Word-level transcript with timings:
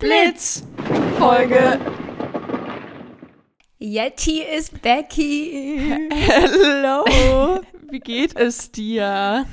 Blitz 0.00 0.62
Folge. 1.18 1.78
Yeti 3.78 4.40
ist 4.40 4.80
Becky. 4.80 6.08
Hallo, 6.26 7.60
wie 7.90 8.00
geht 8.00 8.34
es 8.34 8.72
dir? 8.72 9.44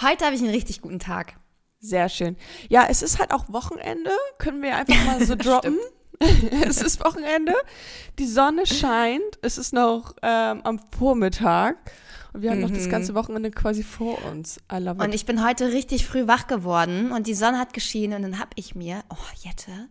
Heute 0.00 0.24
habe 0.24 0.34
ich 0.34 0.42
einen 0.42 0.50
richtig 0.50 0.80
guten 0.80 0.98
Tag. 0.98 1.34
Sehr 1.78 2.08
schön. 2.08 2.36
Ja, 2.68 2.88
es 2.90 3.02
ist 3.02 3.20
halt 3.20 3.32
auch 3.32 3.44
Wochenende, 3.52 4.10
können 4.38 4.62
wir 4.62 4.74
einfach 4.74 5.04
mal 5.04 5.24
so 5.24 5.34
droppen. 5.38 5.78
es 6.66 6.82
ist 6.82 7.04
Wochenende, 7.04 7.54
die 8.18 8.26
Sonne 8.26 8.66
scheint, 8.66 9.38
es 9.42 9.58
ist 9.58 9.72
noch 9.72 10.16
ähm, 10.22 10.60
am 10.64 10.80
Vormittag 10.98 11.76
und 12.32 12.42
wir 12.42 12.50
haben 12.50 12.60
noch 12.60 12.70
das 12.70 12.86
Mhm. 12.86 12.90
ganze 12.90 13.14
Wochenende 13.14 13.50
quasi 13.50 13.82
vor 13.82 14.18
uns. 14.30 14.58
Und 14.70 15.14
ich 15.14 15.26
bin 15.26 15.44
heute 15.44 15.72
richtig 15.72 16.06
früh 16.06 16.26
wach 16.26 16.46
geworden 16.46 17.12
und 17.12 17.26
die 17.26 17.34
Sonne 17.34 17.58
hat 17.58 17.72
geschienen 17.72 18.16
und 18.24 18.30
dann 18.32 18.38
habe 18.40 18.50
ich 18.56 18.74
mir, 18.74 19.02
oh 19.10 19.16
Jette, 19.42 19.88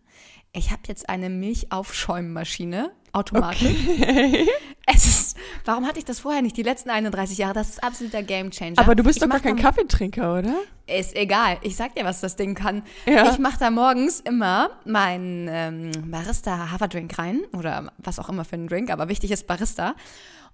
ich 0.53 0.71
habe 0.71 0.81
jetzt 0.88 1.09
eine 1.09 1.29
Milchaufschäummaschine, 1.29 2.91
Automatik. 3.13 3.76
Es 4.89 5.05
ist, 5.05 5.38
warum 5.65 5.85
hatte 5.85 5.99
ich 5.99 6.05
das 6.05 6.21
vorher 6.21 6.41
nicht? 6.41 6.55
Die 6.55 6.63
letzten 6.63 6.89
31 6.89 7.38
Jahre, 7.38 7.53
das 7.53 7.67
ist 7.67 7.84
absoluter 7.84 8.23
Gamechanger. 8.23 8.79
Aber 8.79 8.95
du 8.95 9.04
bist 9.04 9.17
Ich 9.17 9.21
doch 9.21 9.29
gar 9.29 9.41
kein 9.41 9.57
Kaffeetrinker, 9.57 10.40
oder? 10.40 10.55
Ist 10.88 11.13
egal. 11.13 11.57
Ich 11.62 11.76
sag 11.76 11.93
dir, 11.95 12.05
was 12.05 12.21
das 12.21 12.38
Ding 12.38 12.55
kann. 12.55 12.84
Ja. 13.05 13.29
Ich 13.29 13.38
mache 13.38 13.59
da 13.59 13.70
morgens 13.70 14.21
immer 14.21 14.70
meinen 14.85 15.49
ähm, 15.51 15.91
Barista 16.09 16.71
Haverdrink 16.71 17.20
rein 17.20 17.41
oder 17.51 17.91
was 17.98 18.17
auch 18.17 18.29
immer 18.29 18.45
für 18.45 18.54
einen 18.54 18.70
Drink, 18.70 18.90
aber 18.90 19.09
wichtig 19.09 19.31
ist 19.31 19.45
Barista. 19.45 19.93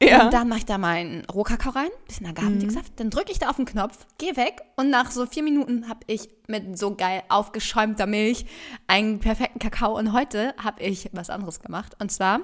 Ja. 0.02 0.26
Und 0.26 0.34
dann 0.34 0.50
mache 0.50 0.60
ich 0.60 0.66
da 0.66 0.78
meinen 0.78 1.26
Rohkakao 1.26 1.72
rein, 1.72 1.90
bisschen 2.08 2.26
Agavendicksaft, 2.28 2.94
dann 2.98 3.10
drücke 3.10 3.32
ich 3.32 3.40
da 3.40 3.50
auf 3.50 3.56
den 3.58 3.66
Knopf, 3.66 4.06
gehe 4.18 4.36
weg 4.36 4.62
und 4.76 4.90
nach 4.90 5.12
so 5.12 5.26
vier 5.26 5.44
Minuten 5.44 5.88
habe 5.88 6.00
ich 6.08 6.30
mit 6.48 6.78
so 6.78 6.96
geil 6.96 7.24
aufgeschäumter 7.30 8.06
Milch 8.08 8.46
einen 8.88 9.20
perfekten 9.20 9.60
Kakao. 9.60 9.98
Und 9.98 10.12
heute 10.14 10.54
habe 10.62 10.82
ich 10.84 11.10
was 11.14 11.30
anderes 11.30 11.60
gemacht. 11.62 11.96
Und 12.00 12.12
zwar 12.12 12.42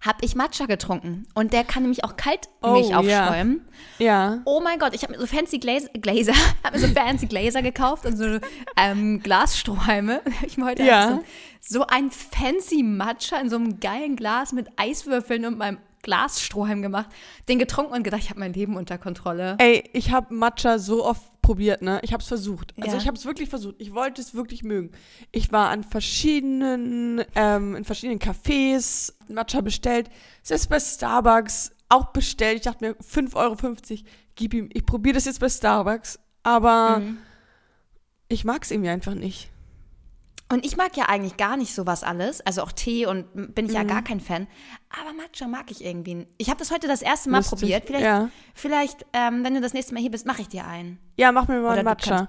habe 0.00 0.18
ich 0.24 0.36
Matcha 0.36 0.66
getrunken. 0.66 1.26
Und 1.34 1.52
der 1.52 1.64
kann 1.64 1.82
nämlich 1.82 2.04
auch 2.04 2.16
Kaltmilch 2.16 2.86
Oh, 2.96 3.02
ja. 3.02 3.26
aufschäumen. 3.26 3.68
Ja. 3.98 4.38
Oh 4.44 4.60
mein 4.60 4.78
Gott, 4.78 4.94
ich 4.94 5.02
habe 5.02 5.12
mir 5.12 5.18
so 5.20 5.26
fancy 5.26 5.58
Glazer, 5.58 5.88
Glazer 5.88 6.32
habe 6.64 6.78
mir 6.78 6.86
so 6.86 6.94
fancy 6.94 7.26
Glazer 7.26 7.62
gekauft 7.62 8.06
und 8.06 8.16
so 8.16 8.38
ähm, 8.76 9.20
Glasstrohhalme. 9.22 10.22
Ich 10.46 10.56
mir 10.56 10.66
heute 10.66 10.84
Ja. 10.84 11.20
so, 11.60 11.78
so 11.80 11.86
ein 11.88 12.10
fancy 12.10 12.82
Matcha 12.84 13.38
in 13.38 13.50
so 13.50 13.56
einem 13.56 13.80
geilen 13.80 14.14
Glas 14.16 14.52
mit 14.52 14.68
Eiswürfeln 14.76 15.44
und 15.44 15.58
meinem 15.58 15.78
Glasstrohhalm 16.02 16.82
gemacht. 16.82 17.08
Den 17.48 17.58
getrunken 17.58 17.92
und 17.92 18.02
gedacht, 18.02 18.22
ich 18.22 18.30
habe 18.30 18.40
mein 18.40 18.52
Leben 18.52 18.76
unter 18.76 18.98
Kontrolle. 18.98 19.56
Ey, 19.58 19.84
ich 19.92 20.10
habe 20.10 20.34
Matcha 20.34 20.78
so 20.78 21.04
oft 21.04 21.22
probiert, 21.42 21.82
ne? 21.82 21.98
Ich 22.02 22.12
habe 22.12 22.22
es 22.22 22.28
versucht. 22.28 22.74
Also 22.78 22.92
Ja. 22.96 22.98
ich 23.02 23.06
habe 23.06 23.16
es 23.16 23.24
wirklich 23.24 23.48
versucht. 23.48 23.76
Ich 23.78 23.94
wollte 23.94 24.20
es 24.20 24.34
wirklich 24.34 24.62
mögen. 24.62 24.90
Ich 25.32 25.50
war 25.52 25.70
an 25.70 25.82
verschiedenen, 25.84 27.24
ähm, 27.34 27.74
in 27.76 27.84
verschiedenen 27.84 28.18
Cafés 28.20 29.12
Matcha 29.28 29.60
bestellt. 29.60 30.10
Selbst 30.42 30.68
bei 30.68 30.78
Starbucks 30.80 31.72
auch 31.88 32.06
bestellt. 32.12 32.56
Ich 32.56 32.62
dachte 32.62 32.84
mir, 32.84 32.94
5,50 32.96 33.34
Euro, 34.00 34.08
gib 34.34 34.54
ihm. 34.54 34.68
Ich 34.72 34.84
probiere 34.84 35.14
das 35.14 35.24
jetzt 35.24 35.40
bei 35.40 35.48
Starbucks. 35.48 36.18
Aber 36.42 36.98
Mhm. 37.00 37.18
ich 38.28 38.44
mag 38.44 38.62
es 38.62 38.70
irgendwie 38.70 38.90
einfach 38.90 39.14
nicht. 39.14 39.50
Und 40.50 40.64
ich 40.64 40.76
mag 40.78 40.96
ja 40.96 41.04
eigentlich 41.10 41.36
gar 41.36 41.56
nicht 41.58 41.74
sowas 41.74 42.02
alles, 42.02 42.40
also 42.40 42.62
auch 42.62 42.72
Tee 42.72 43.04
und 43.06 43.54
bin 43.54 43.66
ich 43.66 43.72
Mhm. 43.72 43.76
ja 43.76 43.82
gar 43.84 44.02
kein 44.02 44.20
Fan. 44.20 44.46
Aber 44.88 45.12
Matcha 45.12 45.46
mag 45.46 45.70
ich 45.70 45.84
irgendwie. 45.84 46.26
Ich 46.38 46.48
habe 46.48 46.58
das 46.58 46.70
heute 46.70 46.88
das 46.88 47.02
erste 47.02 47.28
Mal 47.28 47.38
Lustig, 47.38 47.58
probiert. 47.58 47.84
Vielleicht, 47.86 48.04
ja. 48.04 48.30
vielleicht 48.54 49.06
ähm, 49.12 49.44
wenn 49.44 49.54
du 49.54 49.60
das 49.60 49.74
nächste 49.74 49.92
Mal 49.92 50.00
hier 50.00 50.10
bist, 50.10 50.24
mache 50.26 50.40
ich 50.40 50.48
dir 50.48 50.66
einen. 50.66 50.98
Ja, 51.16 51.32
mach 51.32 51.48
mir 51.48 51.60
mal 51.60 51.72
Oder 51.72 51.72
ein 51.72 51.78
du 51.80 52.10
Matcha. 52.10 52.26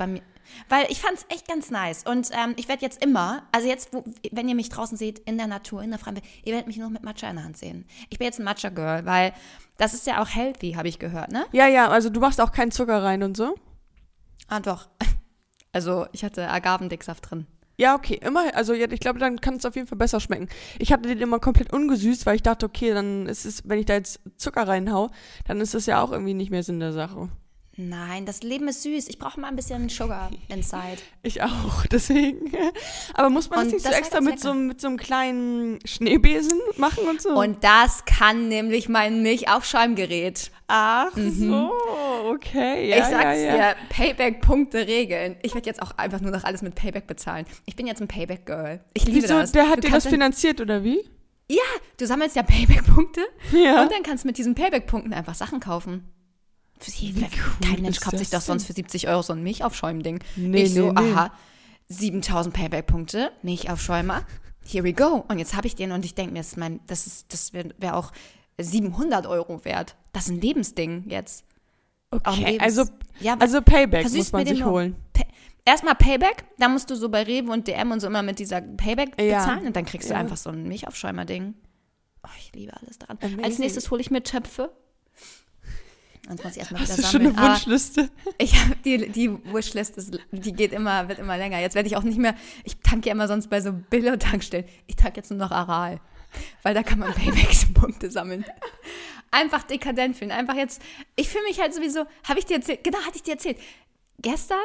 Weil 0.67 0.87
ich 0.89 0.99
fand 0.99 1.17
es 1.17 1.25
echt 1.29 1.47
ganz 1.47 1.69
nice. 1.69 2.03
Und 2.03 2.29
ähm, 2.31 2.55
ich 2.57 2.67
werde 2.67 2.81
jetzt 2.81 3.03
immer, 3.03 3.43
also 3.51 3.67
jetzt, 3.67 3.93
wo, 3.93 4.03
wenn 4.31 4.49
ihr 4.49 4.55
mich 4.55 4.69
draußen 4.69 4.97
seht, 4.97 5.19
in 5.19 5.37
der 5.37 5.47
Natur, 5.47 5.81
in 5.83 5.91
der 5.91 6.05
Welt, 6.05 6.21
ihr 6.43 6.53
werdet 6.53 6.67
mich 6.67 6.77
nur 6.77 6.87
noch 6.87 6.93
mit 6.93 7.03
Matcha 7.03 7.29
in 7.29 7.35
der 7.35 7.45
Hand 7.45 7.57
sehen. 7.57 7.85
Ich 8.09 8.17
bin 8.17 8.25
jetzt 8.25 8.39
ein 8.39 8.45
Matcha-Girl, 8.45 9.05
weil 9.05 9.33
das 9.77 9.93
ist 9.93 10.07
ja 10.07 10.21
auch 10.21 10.27
healthy, 10.27 10.73
habe 10.73 10.87
ich 10.87 10.99
gehört, 10.99 11.31
ne? 11.31 11.45
Ja, 11.51 11.67
ja, 11.67 11.87
also 11.87 12.09
du 12.09 12.19
machst 12.19 12.41
auch 12.41 12.51
keinen 12.51 12.71
Zucker 12.71 13.01
rein 13.03 13.23
und 13.23 13.37
so? 13.37 13.55
Ah, 14.47 14.59
doch. 14.59 14.89
Also 15.71 16.07
ich 16.13 16.23
hatte 16.23 16.49
Agavendicksaft 16.49 17.29
drin. 17.29 17.45
Ja, 17.79 17.95
okay, 17.95 18.19
immer, 18.21 18.53
also 18.55 18.73
ja, 18.73 18.91
ich 18.91 18.99
glaube, 18.99 19.19
dann 19.19 19.39
kann 19.39 19.55
es 19.55 19.63
auf 19.63 19.75
jeden 19.75 19.87
Fall 19.87 19.97
besser 19.97 20.19
schmecken. 20.19 20.49
Ich 20.79 20.91
hatte 20.91 21.07
den 21.07 21.19
immer 21.19 21.39
komplett 21.39 21.71
ungesüßt, 21.71 22.25
weil 22.25 22.35
ich 22.35 22.43
dachte, 22.43 22.65
okay, 22.65 22.91
dann 22.93 23.25
ist 23.25 23.45
es, 23.45 23.69
wenn 23.69 23.79
ich 23.79 23.85
da 23.85 23.93
jetzt 23.93 24.19
Zucker 24.35 24.67
reinhau, 24.67 25.11
dann 25.47 25.61
ist 25.61 25.73
das 25.73 25.85
ja 25.85 26.01
auch 26.01 26.11
irgendwie 26.11 26.33
nicht 26.33 26.51
mehr 26.51 26.61
Sinn 26.61 26.81
der 26.81 26.91
Sache. 26.91 27.29
Nein, 27.81 28.25
das 28.25 28.43
Leben 28.43 28.67
ist 28.67 28.83
süß. 28.83 29.07
Ich 29.07 29.19
brauche 29.19 29.39
mal 29.39 29.47
ein 29.47 29.55
bisschen 29.55 29.87
Sugar 29.87 30.29
inside. 30.49 30.97
Ich 31.23 31.41
auch, 31.41 31.85
deswegen. 31.85 32.51
Aber 33.13 33.29
muss 33.29 33.49
man 33.49 33.59
das 33.59 33.67
Und 33.67 33.73
nicht 33.73 33.83
so 33.83 33.89
das 33.89 33.93
war 33.93 33.99
extra 33.99 34.21
mit 34.21 34.39
so, 34.41 34.53
mit 34.53 34.81
so 34.81 34.87
einem 34.89 34.97
kleinen 34.97 35.79
Schneebesen 35.85 36.59
machen 36.75 37.05
und 37.07 37.21
so? 37.21 37.29
Und 37.29 37.63
das 37.63 38.03
kann 38.03 38.49
nämlich 38.49 38.89
mein 38.89 39.21
Milchaufschäumgerät. 39.23 40.51
Ach 40.67 41.11
so, 41.15 41.71
okay. 42.29 42.89
Ja, 42.89 42.97
ich 42.97 43.05
sag's 43.05 43.23
ja, 43.23 43.55
ja. 43.55 43.73
dir, 43.73 43.75
Payback-Punkte 43.89 44.85
regeln. 44.85 45.37
Ich 45.41 45.53
werde 45.55 45.67
jetzt 45.67 45.81
auch 45.81 45.97
einfach 45.97 46.19
nur 46.19 46.31
noch 46.31 46.43
alles 46.43 46.61
mit 46.61 46.75
Payback 46.75 47.07
bezahlen. 47.07 47.45
Ich 47.65 47.77
bin 47.77 47.87
jetzt 47.87 48.01
ein 48.01 48.09
Payback-Girl. 48.09 48.81
Ich 48.93 49.05
liebe 49.05 49.23
Wieso, 49.23 49.35
das. 49.39 49.53
der 49.53 49.69
hat 49.69 49.77
Du 49.77 49.87
dir 49.87 49.91
das 49.91 50.05
finanziert, 50.05 50.59
oder 50.59 50.83
wie? 50.83 50.99
Ja, 51.49 51.63
du 51.97 52.05
sammelst 52.05 52.35
ja 52.35 52.43
Payback-Punkte 52.43 53.21
Ja. 53.53 53.81
und 53.83 53.91
dann 53.91 54.03
kannst 54.03 54.25
du 54.25 54.27
mit 54.27 54.37
diesen 54.37 54.53
Payback-Punkten 54.53 55.13
einfach 55.13 55.33
Sachen 55.33 55.61
kaufen. 55.61 56.03
Wie 56.85 57.13
kein 57.13 57.29
cool 57.75 57.81
Mensch 57.81 57.99
kauft 57.99 58.17
sich 58.17 58.29
doch 58.29 58.41
sonst 58.41 58.65
für 58.65 58.73
70 58.73 59.07
Euro 59.07 59.21
so 59.21 59.33
ein 59.33 59.43
Milchaufschäumen-Ding. 59.43 60.19
Nee, 60.37 60.63
ich 60.63 60.73
so, 60.73 60.91
nee, 60.91 61.01
nee. 61.01 61.11
aha, 61.13 61.31
7000 61.89 62.53
Payback-Punkte, 62.55 63.31
Milchaufschäumer, 63.41 64.25
here 64.65 64.83
we 64.83 64.93
go. 64.93 65.25
Und 65.27 65.39
jetzt 65.39 65.55
habe 65.55 65.67
ich 65.67 65.75
den 65.75 65.91
und 65.91 66.05
ich 66.05 66.15
denke 66.15 66.33
mir, 66.33 66.39
das, 66.39 66.55
mein, 66.57 66.79
das, 66.87 67.07
ist- 67.07 67.33
das 67.33 67.53
wäre 67.53 67.69
wär 67.79 67.97
auch 67.97 68.11
700 68.59 69.25
Euro 69.27 69.63
wert. 69.65 69.95
Das 70.13 70.25
ist 70.25 70.29
ein 70.31 70.41
Lebensding 70.41 71.05
jetzt. 71.09 71.45
Okay, 72.11 72.43
Lebens- 72.57 72.63
also, 72.63 72.83
ja, 73.19 73.35
also 73.39 73.61
Payback 73.61 74.09
muss 74.11 74.31
man 74.31 74.45
sich 74.45 74.63
holen. 74.63 74.95
Pay 75.13 75.25
Erstmal 75.65 75.93
Payback, 75.95 76.45
dann 76.57 76.71
musst 76.73 76.89
du 76.89 76.95
so 76.95 77.09
bei 77.09 77.21
Rewe 77.21 77.51
und 77.51 77.67
DM 77.67 77.91
und 77.91 77.99
so 77.99 78.07
immer 78.07 78.23
mit 78.23 78.39
dieser 78.39 78.61
Payback 78.61 79.21
Ja. 79.21 79.39
bezahlen 79.39 79.67
und 79.67 79.75
dann 79.75 79.85
kriegst 79.85 80.09
du 80.09 80.13
Ja. 80.13 80.19
einfach 80.19 80.37
so 80.37 80.49
ein 80.49 80.63
Milchaufschäumer-Ding. 80.67 81.53
Oh, 82.23 82.29
ich 82.39 82.51
liebe 82.55 82.73
alles 82.81 82.97
daran. 82.97 83.17
Als 83.21 83.33
Amazing. 83.33 83.59
nächstes 83.59 83.91
hole 83.91 84.01
ich 84.01 84.09
mir 84.09 84.23
Töpfe. 84.23 84.71
Sonst 86.29 86.43
muss 86.43 86.53
ich 86.53 86.59
erstmal 86.59 86.81
wieder 86.83 86.91
Hast 86.91 86.99
du 86.99 87.07
schon 87.07 87.21
eine 87.21 87.35
Aber 87.35 87.49
Wunschliste? 87.49 88.11
ich 88.37 88.55
habe 88.61 88.75
die, 88.85 89.09
die 89.09 89.31
Wishlist, 89.51 89.97
ist, 89.97 90.19
die 90.31 90.53
geht 90.53 90.73
immer, 90.73 91.09
wird 91.09 91.17
immer 91.17 91.35
länger. 91.37 91.59
Jetzt 91.59 91.73
werde 91.73 91.87
ich 91.87 91.97
auch 91.97 92.03
nicht 92.03 92.19
mehr, 92.19 92.35
ich 92.63 92.79
tanke 92.81 93.07
ja 93.07 93.15
immer 93.15 93.27
sonst 93.27 93.49
bei 93.49 93.61
so 93.61 93.73
Billo-Tankstellen. 93.73 94.65
Ich 94.85 94.95
tanke 94.95 95.17
jetzt 95.17 95.31
nur 95.31 95.39
noch 95.39 95.49
Aral. 95.49 95.99
Weil 96.61 96.75
da 96.75 96.83
kann 96.83 96.99
man 96.99 97.11
Paybacks-Punkte 97.15 98.11
sammeln. 98.11 98.45
Einfach 99.31 99.63
dekadent 99.63 100.17
fühlen. 100.17 100.29
Einfach 100.29 100.53
jetzt, 100.53 100.83
ich 101.15 101.29
fühle 101.29 101.45
mich 101.45 101.59
halt 101.59 101.73
sowieso, 101.73 102.05
habe 102.23 102.37
ich 102.37 102.45
dir 102.45 102.57
erzählt, 102.57 102.83
genau, 102.83 102.99
hatte 102.99 103.15
ich 103.15 103.23
dir 103.23 103.33
erzählt. 103.33 103.57
Gestern, 104.19 104.57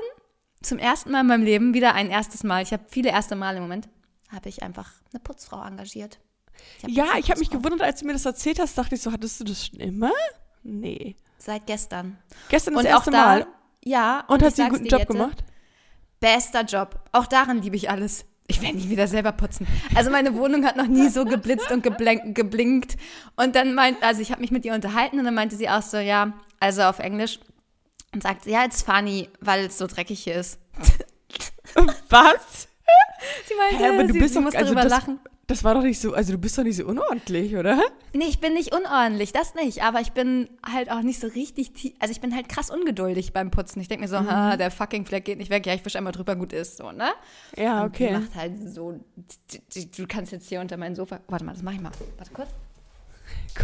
zum 0.62 0.78
ersten 0.78 1.12
Mal 1.12 1.22
in 1.22 1.28
meinem 1.28 1.44
Leben, 1.44 1.72
wieder 1.72 1.94
ein 1.94 2.10
erstes 2.10 2.44
Mal, 2.44 2.62
ich 2.62 2.75
habe 2.75 2.84
viele 2.88 3.08
erste 3.08 3.36
Mal 3.36 3.56
im 3.56 3.62
Moment, 3.62 3.88
habe 4.31 4.50
ich 4.50 4.62
einfach 4.62 4.92
eine 5.14 5.20
Putzfrau 5.20 5.64
engagiert. 5.64 6.19
hab 6.82 6.91
Ja, 6.91 7.06
ich 7.19 7.31
habe 7.31 7.41
mich 7.41 7.48
gewundert, 7.48 7.81
als 7.81 8.00
du 8.00 8.06
mir 8.06 8.12
das 8.12 8.26
erzählt 8.26 8.58
hast, 8.58 8.76
dachte 8.76 8.96
ich 8.96 9.00
so, 9.00 9.12
hattest 9.12 9.41
du 9.41 9.44
das 9.44 9.66
schon 9.66 9.81
immer? 9.81 10.12
Nee. 10.62 11.16
Seit 11.38 11.66
gestern. 11.66 12.18
Gestern 12.48 12.74
das 12.74 12.84
Und 12.84 12.88
erste 12.88 13.10
auch 13.10 13.12
da, 13.12 13.24
Mal. 13.26 13.46
ja. 13.84 14.24
Und, 14.28 14.40
ich 14.40 14.46
hat 14.46 14.56
sie 14.56 14.62
einen 14.62 14.70
guten 14.72 14.86
Job 14.86 15.00
Jette, 15.00 15.12
gemacht? 15.12 15.44
Bester 16.20 16.62
Job. 16.62 17.00
Auch 17.12 17.26
daran 17.26 17.60
liebe 17.62 17.76
ich 17.76 17.90
alles. 17.90 18.24
Ich 18.46 18.60
werde 18.60 18.76
nicht 18.76 18.90
wieder 18.90 19.06
selber 19.08 19.32
putzen. 19.32 19.66
Also 19.94 20.10
meine 20.10 20.34
Wohnung 20.34 20.66
hat 20.66 20.76
noch 20.76 20.86
nie 20.86 21.08
so 21.08 21.24
geblitzt 21.24 21.70
und 21.70 21.82
geblinkt. 21.82 22.96
Und 23.36 23.56
dann 23.56 23.74
meint, 23.74 24.02
also 24.02 24.20
ich 24.20 24.30
habe 24.30 24.42
mich 24.42 24.50
mit 24.50 24.64
ihr 24.66 24.74
unterhalten 24.74 25.18
und 25.18 25.24
dann 25.24 25.34
meinte 25.34 25.56
sie 25.56 25.68
auch 25.68 25.80
so, 25.82 25.96
ja, 25.96 26.32
also 26.60 26.82
auf 26.82 26.98
Englisch. 26.98 27.38
Und 28.12 28.22
sagt, 28.22 28.46
ja, 28.46 28.64
it's 28.64 28.82
funny, 28.82 29.28
weil 29.40 29.66
es 29.66 29.78
so 29.78 29.86
dreckig 29.86 30.22
hier 30.22 30.36
ist. 30.36 30.58
Was? 32.10 32.68
Sie 33.48 33.54
meinte, 33.56 33.84
Hä, 33.84 33.88
aber 33.94 34.04
du 34.04 34.12
sie, 34.12 34.19
bist 34.19 34.34
sie 34.34 34.40
doch, 34.40 34.44
muss 34.44 34.54
also 34.54 34.75
darüber 34.75 34.88
das, 34.88 35.00
lachen. 35.00 35.19
Das 35.46 35.62
war 35.64 35.75
doch 35.75 35.82
nicht 35.82 36.00
so, 36.00 36.14
also 36.14 36.32
du 36.32 36.38
bist 36.38 36.56
doch 36.56 36.62
nicht 36.62 36.76
so 36.76 36.85
unordentlich, 36.87 37.55
oder? 37.56 37.82
Nee, 38.12 38.25
ich 38.29 38.41
bin 38.41 38.55
nicht 38.55 38.75
unordentlich, 38.75 39.32
das 39.32 39.55
nicht. 39.55 39.82
Aber 39.82 40.00
ich 40.00 40.12
bin 40.12 40.49
halt 40.64 40.91
auch 40.91 41.02
nicht 41.02 41.20
so 41.20 41.26
richtig, 41.26 41.73
tie- 41.73 41.94
also 41.99 42.12
ich 42.12 42.20
bin 42.20 42.35
halt 42.35 42.49
krass 42.49 42.70
ungeduldig 42.70 43.32
beim 43.32 43.50
Putzen. 43.50 43.81
Ich 43.81 43.88
denke 43.88 44.02
mir 44.05 44.08
so, 44.08 44.20
Mhm. 44.20 44.31
ha, 44.31 44.56
der 44.56 44.70
fucking 44.70 45.05
Fleck 45.06 45.25
geht 45.25 45.38
nicht 45.38 45.50
weg. 45.50 45.67
Ja, 45.67 45.75
ich 45.75 45.85
wische 45.85 45.99
einmal 45.99 46.12
drüber, 46.12 46.35
gut 46.37 46.52
ist, 46.52 46.79
so, 46.79 46.93
ne? 46.93 47.08
Ja, 47.56 47.82
Und 47.82 47.88
okay. 47.88 48.12
macht 48.19 48.35
halt 48.35 48.52
so, 48.73 49.00
du 49.96 50.06
kannst 50.06 50.32
jetzt 50.32 50.49
hier 50.49 50.61
unter 50.61 50.76
mein 50.76 50.94
Sofa, 50.94 51.20
warte 51.29 51.44
mal, 51.44 51.52
das 51.52 51.62
mache 51.62 51.75
ich 51.75 51.81
mal. 51.81 51.93
Warte 52.17 52.32
kurz. 52.32 52.49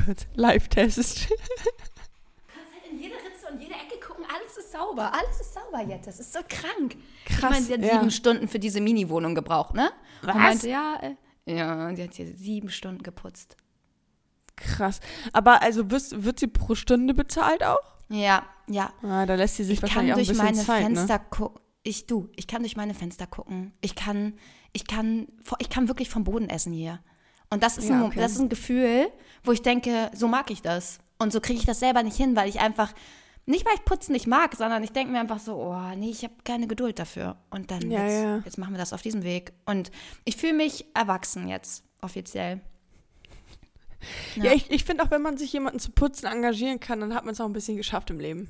Gut, 0.07 0.27
Live-Test. 0.35 1.29
kannst 1.29 2.73
halt 2.73 2.93
in 2.93 2.99
jede 2.99 3.15
Ritze 3.15 3.47
und 3.53 3.61
jede 3.61 3.75
Ecke 3.75 3.99
gucken, 4.07 4.25
alles 4.29 4.57
ist 4.57 4.73
sauber, 4.73 5.13
alles 5.13 5.41
ist 5.41 5.55
sauber 5.55 5.83
jetzt. 5.89 6.07
Das 6.07 6.21
ist 6.21 6.33
so 6.33 6.41
krank. 6.49 6.97
ich 7.29 7.37
Krass, 7.37 7.51
meine, 7.51 7.65
sie 7.65 7.73
hat 7.75 7.81
ja. 7.83 7.93
sieben 7.99 8.11
Stunden 8.11 8.49
für 8.49 8.59
diese 8.59 8.81
Mini-Wohnung 8.81 9.35
gebraucht, 9.35 9.75
ne? 9.75 9.91
Was? 10.23 10.35
Und 10.35 10.41
meinte, 10.43 10.69
ja, 10.69 10.99
äh, 11.03 11.15
ja, 11.47 11.95
sie 11.95 12.03
hat 12.03 12.15
hier 12.15 12.27
sieben 12.37 12.71
Stunden 12.71 13.03
geputzt. 13.03 13.57
Krass. 14.57 15.01
Aber 15.33 15.63
also 15.63 15.91
wirst, 15.91 16.23
wird 16.25 16.39
sie 16.39 16.47
pro 16.47 16.75
Stunde 16.75 17.15
bezahlt 17.15 17.65
auch? 17.65 17.79
Ja, 18.09 18.45
ja. 18.69 18.93
Ah, 19.03 19.25
da 19.25 19.35
lässt 19.35 19.57
sie 19.57 19.65
sich 19.65 19.75
Ich 19.75 19.81
kann 19.81 19.89
wahrscheinlich 20.09 20.13
auch 20.13 20.17
ein 20.17 20.25
durch 20.25 20.29
bisschen 20.29 20.45
meine 20.45 20.65
Zeit, 20.67 20.83
Fenster 20.83 21.19
ne? 21.19 21.25
gucken. 21.31 21.61
ich, 21.83 22.07
du, 22.07 22.29
ich 22.37 22.47
kann 22.47 22.63
durch 22.63 22.77
meine 22.77 22.95
Fenster 22.95 23.27
gucken. 23.27 23.73
Ich 23.81 23.95
kann, 23.95 24.35
ich 24.73 24.87
kann, 24.87 25.29
ich 25.59 25.71
kann 25.71 25.89
wirklich 25.89 26.11
vom 26.11 26.25
Boden 26.25 26.49
essen 26.51 26.73
hier. 26.73 27.01
Und 27.51 27.63
das 27.63 27.79
ist, 27.79 27.89
Ja, 27.89 27.97
ein, 27.97 28.03
okay. 28.03 28.21
das 28.21 28.33
ist 28.33 28.41
ein 28.41 28.49
Gefühl, 28.49 29.11
wo 29.45 29.53
ich 29.53 29.63
denke, 29.63 30.11
so 30.15 30.29
mag 30.29 30.51
ich 30.51 30.61
das. 30.63 30.99
Und 31.19 31.33
so 31.33 31.41
kriege 31.41 31.59
ich 31.59 31.67
das 31.67 31.81
selber 31.81 32.03
nicht 32.03 32.17
hin, 32.17 32.37
weil 32.37 32.49
ich 32.49 32.61
einfach, 32.61 32.93
nicht 33.51 33.67
weil 33.67 33.75
ich 33.75 33.85
Putzen 33.85 34.13
nicht 34.13 34.27
mag, 34.27 34.55
sondern 34.57 34.83
ich 34.83 34.93
denke 34.93 35.13
mir 35.13 35.21
einfach 35.21 35.39
so, 35.39 35.57
oh 35.57 35.95
nee, 35.97 36.11
ich 36.11 36.23
habe 36.25 36.35
keine 36.45 36.67
Geduld 36.67 36.99
dafür. 36.99 37.37
Und 37.51 37.71
dann, 37.71 37.91
Ja, 37.91 38.05
jetzt, 38.07 38.23
ja. 38.23 38.39
jetzt 38.45 38.59
machen 38.59 38.73
wir 38.75 38.79
das 38.79 38.93
auf 38.93 39.03
diesem 39.03 39.23
Weg. 39.23 39.53
Und 39.67 39.91
ich 40.25 40.37
fühle 40.37 40.55
mich 40.55 40.87
erwachsen 40.95 41.49
jetzt, 41.49 41.85
offiziell. 42.01 42.61
Ja, 44.37 44.45
Ja. 44.45 44.53
ich, 44.53 44.71
ich 44.71 44.85
finde 44.85 45.05
auch, 45.05 45.11
wenn 45.11 45.23
man 45.23 45.37
sich 45.37 45.53
jemanden 45.53 45.79
zu 45.79 45.91
putzen 45.91 46.27
engagieren 46.27 46.81
kann, 46.81 47.01
dann 47.01 47.15
hat 47.15 47.25
man 47.25 47.33
es 47.35 47.41
auch 47.41 47.47
ein 47.47 47.53
bisschen 47.53 47.77
geschafft 47.77 48.09
im 48.11 48.19
Leben. 48.19 48.49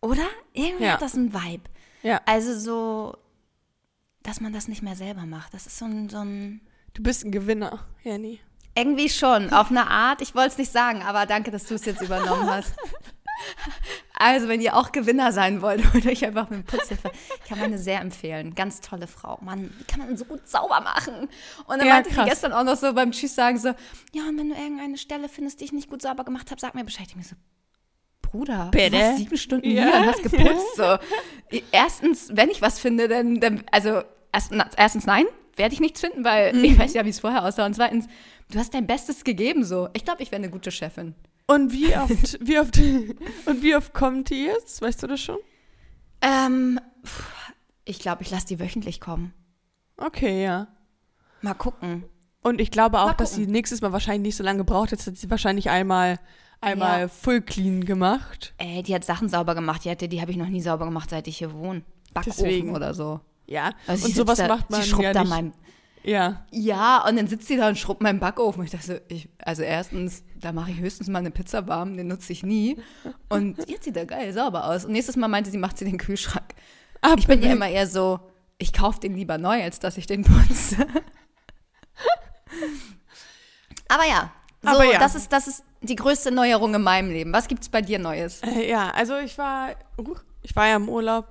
Oder? 0.00 0.26
Irgendwie 0.52 0.88
hat 0.88 1.02
das 1.02 1.14
einen 1.16 1.34
Vibe. 1.34 1.64
Ja. 2.02 2.20
Also 2.26 2.56
so, 2.58 3.16
dass 4.22 4.40
man 4.40 4.52
das 4.52 4.68
nicht 4.68 4.82
mehr 4.82 4.94
selber 4.96 5.26
macht. 5.26 5.54
Das 5.54 5.66
ist 5.66 5.78
so 5.78 5.84
ein, 5.86 6.08
so 6.08 6.18
ein 6.18 6.60
Du 6.94 7.02
bist 7.02 7.24
ein 7.24 7.32
Gewinner, 7.32 7.84
Jenny. 8.04 8.38
Irgendwie 8.74 9.08
schon, 9.08 9.52
auf 9.52 9.70
eine 9.70 9.88
Art. 9.88 10.20
Ich 10.22 10.34
wollte 10.34 10.50
es 10.50 10.58
nicht 10.58 10.72
sagen, 10.72 11.02
aber 11.02 11.26
danke, 11.26 11.50
dass 11.50 11.64
du 11.66 11.74
es 11.74 11.84
jetzt 11.84 12.02
übernommen 12.02 12.48
hast. 12.48 12.74
Also, 14.24 14.46
wenn 14.48 14.60
ihr 14.60 14.76
auch 14.76 14.92
Gewinner 14.92 15.32
sein 15.32 15.62
wollt, 15.62 15.82
holt 15.94 16.06
euch 16.06 16.24
einfach 16.24 16.48
mit 16.50 16.66
Putzhilfe. 16.66 17.10
Ich 17.42 17.48
kann 17.48 17.58
meine 17.58 17.76
sehr 17.78 18.00
empfehlen. 18.00 18.54
Ganz 18.54 18.80
tolle 18.80 19.06
Frau. 19.08 19.38
Mann, 19.42 19.72
wie 19.78 19.84
kann 19.84 20.00
man 20.00 20.16
so 20.16 20.24
gut 20.24 20.46
sauber 20.46 20.80
machen? 20.80 21.28
Und 21.66 21.78
dann 21.78 21.86
Ja, 21.88 21.94
meinte 21.94 22.10
sie 22.10 22.14
krass. 22.16 22.28
gestern 22.28 22.52
auch 22.52 22.64
noch 22.64 22.76
so 22.76 22.92
beim 22.94 23.10
Tschüss 23.12 23.34
sagen 23.34 23.58
so, 23.58 23.68
ja, 24.12 24.22
und 24.28 24.38
wenn 24.38 24.48
du 24.50 24.54
irgendeine 24.54 24.96
Stelle 24.98 25.28
findest, 25.28 25.60
die 25.60 25.64
ich 25.64 25.72
nicht 25.72 25.90
gut 25.90 26.02
sauber 26.02 26.24
gemacht 26.24 26.50
habe, 26.50 26.60
sag 26.60 26.74
mir 26.74 26.84
Bescheid. 26.84 27.06
Ich 27.08 27.16
mir 27.16 27.24
so, 27.24 27.34
Bruder, 28.22 28.68
Bitte? 28.70 28.90
du 28.96 29.16
sieben 29.16 29.36
Stunden 29.36 29.70
Ja. 29.70 29.84
hier 29.86 29.94
und 29.96 30.06
hast 30.06 30.22
geputzt. 30.22 30.66
So. 30.76 30.96
Erstens, 31.70 32.30
wenn 32.32 32.48
ich 32.50 32.62
was 32.62 32.78
finde, 32.78 33.08
dann, 33.08 33.40
dann 33.40 33.64
also 33.70 34.02
erst, 34.32 34.52
na, 34.52 34.66
erstens 34.76 35.04
nein, 35.04 35.26
werde 35.56 35.74
ich 35.74 35.80
nichts 35.80 36.00
finden, 36.00 36.24
weil 36.24 36.52
Mhm. 36.54 36.64
ich 36.64 36.78
weiß 36.78 36.94
ja, 36.94 37.04
wie 37.04 37.10
es 37.10 37.20
vorher 37.20 37.44
aussah. 37.44 37.66
Und 37.66 37.74
zweitens, 37.74 38.06
du 38.50 38.58
hast 38.58 38.72
dein 38.72 38.86
Bestes 38.86 39.24
gegeben 39.24 39.64
so. 39.64 39.88
Ich 39.92 40.04
glaube, 40.04 40.22
ich 40.22 40.30
wäre 40.30 40.40
eine 40.40 40.50
gute 40.50 40.70
Chefin. 40.70 41.14
Und 41.54 41.72
wie 41.72 41.94
oft, 41.96 42.38
wie 42.46 42.58
oft, 42.58 42.76
und 43.46 43.62
wie 43.62 43.74
oft 43.76 43.92
kommt 43.94 44.30
die 44.30 44.44
jetzt? 44.44 44.80
Weißt 44.82 45.02
du 45.02 45.06
das 45.06 45.20
schon? 45.20 45.38
Ähm, 46.20 46.80
ich 47.84 47.98
glaube, 47.98 48.22
ich 48.22 48.30
lasse 48.30 48.46
die 48.46 48.58
wöchentlich 48.60 49.00
kommen. 49.00 49.32
Okay, 49.96 50.44
ja. 50.44 50.68
Mal 51.42 51.54
gucken. 51.54 52.04
Und 52.42 52.60
ich 52.60 52.70
glaube 52.70 53.00
auch, 53.00 53.12
dass 53.12 53.34
sie 53.34 53.46
nächstes 53.46 53.82
Mal 53.82 53.92
wahrscheinlich 53.92 54.22
nicht 54.22 54.36
so 54.36 54.44
lange 54.44 54.64
braucht. 54.64 54.90
Jetzt 54.92 55.06
hat 55.06 55.16
sie 55.16 55.30
wahrscheinlich 55.30 55.70
einmal, 55.70 56.18
einmal 56.60 57.02
Ja. 57.02 57.08
full 57.08 57.40
clean 57.40 57.84
gemacht. 57.84 58.54
Ey, 58.58 58.82
die 58.82 58.94
hat 58.94 59.04
Sachen 59.04 59.28
sauber 59.28 59.54
gemacht. 59.54 59.84
Die, 59.84 59.90
hatte, 59.90 60.08
die 60.08 60.20
habe 60.20 60.30
ich 60.32 60.36
noch 60.36 60.48
nie 60.48 60.60
sauber 60.60 60.84
gemacht, 60.86 61.10
seit 61.10 61.28
ich 61.28 61.38
hier 61.38 61.52
wohne. 61.52 61.82
Backofen 62.14 62.44
Deswegen. 62.44 62.74
oder 62.74 62.94
so. 62.94 63.20
Ja. 63.46 63.72
Also 63.86 64.06
und 64.06 64.14
sowas 64.14 64.38
da, 64.38 64.48
macht 64.48 64.70
man 64.70 64.82
sie 64.82 64.88
schrubbt 64.88 65.04
ja 65.04 65.12
da 65.12 65.20
nicht. 65.22 65.30
mein 65.30 65.52
ja. 66.04 66.44
Ja, 66.50 67.06
und 67.06 67.16
dann 67.16 67.26
sitzt 67.26 67.48
sie 67.48 67.56
da 67.56 67.68
und 67.68 67.78
schrubbt 67.78 68.02
meinen 68.02 68.20
Backofen. 68.20 68.64
Ich 68.64 68.70
dachte, 68.70 68.86
so, 68.86 68.94
ich, 69.08 69.28
also 69.38 69.62
erstens, 69.62 70.24
da 70.40 70.52
mache 70.52 70.70
ich 70.72 70.80
höchstens 70.80 71.08
mal 71.08 71.20
eine 71.20 71.30
Pizza 71.30 71.66
warm, 71.68 71.96
den 71.96 72.08
nutze 72.08 72.32
ich 72.32 72.42
nie. 72.42 72.76
Und 73.28 73.58
jetzt 73.68 73.84
sieht 73.84 73.96
er 73.96 74.06
geil 74.06 74.32
sauber 74.32 74.66
aus. 74.66 74.84
Und 74.84 74.92
nächstes 74.92 75.16
Mal 75.16 75.28
meinte 75.28 75.50
sie, 75.50 75.58
macht 75.58 75.78
sie 75.78 75.84
den 75.84 75.98
Kühlschrank. 75.98 76.54
Aber 77.00 77.18
Ich 77.18 77.26
bin 77.26 77.42
ja 77.42 77.52
immer 77.52 77.68
eher 77.68 77.86
so, 77.86 78.20
ich 78.58 78.72
kaufe 78.72 79.00
den 79.00 79.16
lieber 79.16 79.38
neu, 79.38 79.62
als 79.62 79.80
dass 79.80 79.96
ich 79.96 80.06
den 80.06 80.22
putze. 80.22 80.76
Aber 83.88 84.06
ja, 84.06 84.32
so, 84.62 84.68
Aber 84.68 84.84
ja. 84.84 84.98
Das, 84.98 85.14
ist, 85.14 85.32
das 85.32 85.48
ist 85.48 85.64
die 85.80 85.96
größte 85.96 86.30
Neuerung 86.30 86.74
in 86.74 86.82
meinem 86.82 87.10
Leben. 87.10 87.32
Was 87.32 87.48
gibt's 87.48 87.68
bei 87.68 87.82
dir 87.82 87.98
Neues? 87.98 88.40
Äh, 88.42 88.70
ja, 88.70 88.90
also 88.90 89.18
ich 89.18 89.36
war, 89.36 89.70
uh, 89.98 90.14
ich 90.42 90.54
war 90.54 90.68
ja 90.68 90.76
im 90.76 90.88
Urlaub 90.88 91.26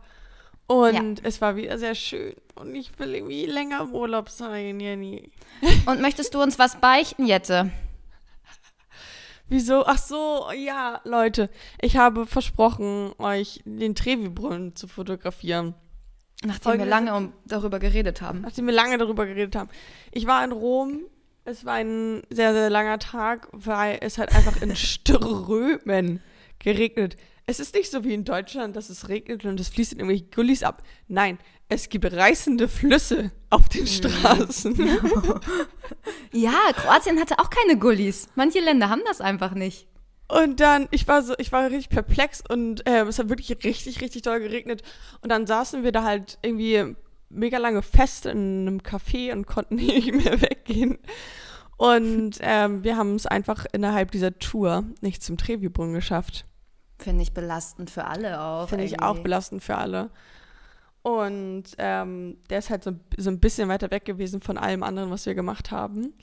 und 0.68 1.24
es 1.24 1.42
war 1.42 1.56
wieder 1.56 1.78
sehr 1.78 1.96
schön. 1.96 2.34
Und 2.56 2.76
ich 2.76 2.98
will 3.00 3.16
irgendwie 3.16 3.46
länger 3.46 3.82
im 3.82 3.94
Urlaub 3.94 4.30
sein, 4.30 4.80
Jenny. 4.80 5.32
Und 5.86 6.02
möchtest 6.02 6.34
du 6.34 6.42
uns 6.42 6.60
was 6.60 6.80
beichten, 6.80 7.26
Jette? 7.26 7.72
Wieso? 9.48 9.86
Ach 9.86 9.98
so, 9.98 10.50
ja, 10.56 11.02
Leute. 11.04 11.50
Ich 11.82 11.98
habe 11.98 12.26
versprochen, 12.26 13.12
euch 13.18 13.62
den 13.66 13.96
Trevi-Brunnen 13.96 14.76
zu 14.78 14.88
fotografieren. 14.88 15.74
Nachdem 16.44 16.54
wir 16.54 16.72
Folgendes- 16.86 16.90
lange 16.90 17.16
um, 17.16 17.34
darüber 17.46 17.80
geredet 17.80 18.22
haben. 18.22 18.42
Nachdem 18.42 18.66
wir 18.66 18.74
lange 18.74 18.98
darüber 18.98 19.26
geredet 19.26 19.56
haben. 19.56 19.70
Ich 20.12 20.26
war 20.26 20.44
in 20.44 20.52
Rom. 20.54 21.02
Es 21.44 21.66
war 21.66 21.74
ein 21.74 22.22
sehr, 22.30 22.54
sehr 22.54 22.70
langer 22.70 23.00
Tag, 23.00 23.48
weil 23.52 23.98
es 24.02 24.18
halt 24.18 24.34
einfach 24.34 24.62
in 24.62 24.74
Strömen 24.76 26.22
geregnet. 26.60 27.18
Es 27.46 27.60
ist 27.60 27.76
nicht 27.76 27.92
so 27.92 28.04
wie 28.04 28.14
in 28.14 28.24
Deutschland, 28.24 28.76
dass 28.76 28.90
es 28.90 29.10
regnet 29.10 29.46
und 29.46 29.60
es 29.60 29.70
fließt 29.70 29.94
in 29.94 30.00
irgendwelche 30.00 30.26
Gullis 30.34 30.64
ab. 30.64 30.84
Nein, 31.08 31.38
es 31.70 31.90
gibt 31.90 32.12
reißende 32.12 32.68
Flüsse 32.68 33.32
auf 33.50 33.70
den 33.70 33.88
Straßen. 33.88 34.76
Ja, 36.34 36.54
Kroatien 36.74 37.20
hatte 37.20 37.40
auch 37.40 37.50
keine 37.50 37.78
Gullis. 37.78 38.28
Manche 38.36 38.60
Länder 38.60 38.90
haben 38.90 39.02
das 39.06 39.20
einfach 39.20 39.54
nicht. 39.54 39.88
Und 40.28 40.62
dann, 40.62 40.88
ich 40.92 41.08
war 41.10 41.24
so, 41.24 41.34
ich 41.38 41.52
war 41.52 41.66
richtig 41.66 41.90
perplex 41.90 42.42
und 42.48 42.88
äh, 42.88 43.02
es 43.04 43.20
hat 43.20 43.28
wirklich 43.28 43.50
richtig, 43.66 44.00
richtig 44.00 44.22
doll 44.22 44.40
geregnet. 44.40 44.82
Und 45.22 45.30
dann 45.30 45.46
saßen 45.46 45.84
wir 45.84 45.92
da 45.92 46.04
halt 46.04 46.40
irgendwie 46.42 46.96
mega 47.30 47.58
lange 47.58 47.82
fest 47.82 48.26
in 48.26 48.68
einem 48.68 48.80
Café 48.80 49.34
und 49.34 49.46
konnten 49.46 49.76
nicht 49.76 50.14
mehr 50.14 50.42
weggehen. 50.42 51.00
Und 51.78 52.38
ähm, 52.42 52.84
wir 52.84 52.96
haben 52.96 53.16
es 53.16 53.26
einfach 53.26 53.66
innerhalb 53.74 54.12
dieser 54.12 54.38
Tour 54.40 54.86
nicht 55.02 55.22
zum 55.24 55.38
Trevi-Brunnen 55.38 55.94
geschafft. 55.94 56.46
Finde 57.02 57.24
ich 57.24 57.34
belastend 57.34 57.90
für 57.90 58.06
alle 58.06 58.42
auch. 58.42 58.70
Finde 58.70 58.86
ich 58.86 59.02
auch 59.02 59.20
belastend 59.20 59.64
für 59.64 59.76
alle. 59.76 60.10
Und 61.02 61.64
ähm, 61.80 62.38
der 62.50 62.60
ist 62.60 62.70
halt 62.70 62.84
so, 62.84 62.92
so 63.18 63.30
ein 63.32 63.40
bisschen 63.40 63.70
weiter 63.70 63.90
weg 63.90 64.06
gewesen 64.06 64.40
von 64.40 64.58
allem 64.58 64.84
anderen, 64.84 65.10
was 65.10 65.26
wir 65.26 65.34
gemacht 65.34 65.72
haben. 65.72 66.14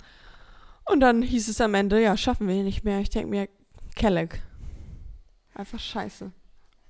Und 0.85 1.01
dann 1.01 1.21
hieß 1.21 1.49
es 1.49 1.61
am 1.61 1.75
Ende, 1.75 2.01
ja, 2.01 2.17
schaffen 2.17 2.47
wir 2.47 2.63
nicht 2.63 2.85
mehr. 2.85 3.01
Ich 3.01 3.11
denke 3.11 3.29
mir, 3.29 3.49
Kelleck. 3.97 4.41
Einfach 5.55 5.81
scheiße. 5.81 6.31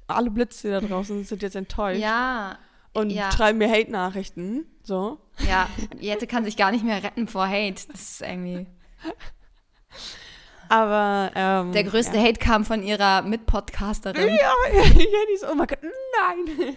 Alle 0.06 0.30
Blitze 0.30 0.70
da 0.70 0.80
draußen 0.80 1.24
sind 1.24 1.42
jetzt 1.42 1.56
enttäuscht 1.56 2.00
Ja, 2.00 2.58
und 2.92 3.10
ja. 3.10 3.32
schreiben 3.32 3.58
mir 3.58 3.70
Hate-Nachrichten. 3.70 4.66
So. 4.82 5.18
ja. 5.48 5.68
Jette 5.98 6.26
kann 6.26 6.44
sich 6.44 6.56
gar 6.56 6.70
nicht 6.70 6.84
mehr 6.84 7.02
retten 7.02 7.26
vor 7.26 7.46
Hate. 7.48 7.86
Das 7.90 8.02
ist 8.02 8.22
irgendwie. 8.22 8.66
Aber 10.68 11.30
ähm, 11.34 11.72
Der 11.72 11.84
größte 11.84 12.16
ja. 12.16 12.22
Hate 12.22 12.38
kam 12.38 12.64
von 12.64 12.82
ihrer 12.82 13.22
Mitpodcasterin. 13.22 14.28
Ja, 14.28 14.52
Jenny 14.72 15.36
so, 15.40 15.48
oh 15.50 15.54
mein 15.54 15.66
Gott, 15.66 15.80
nein. 15.82 16.76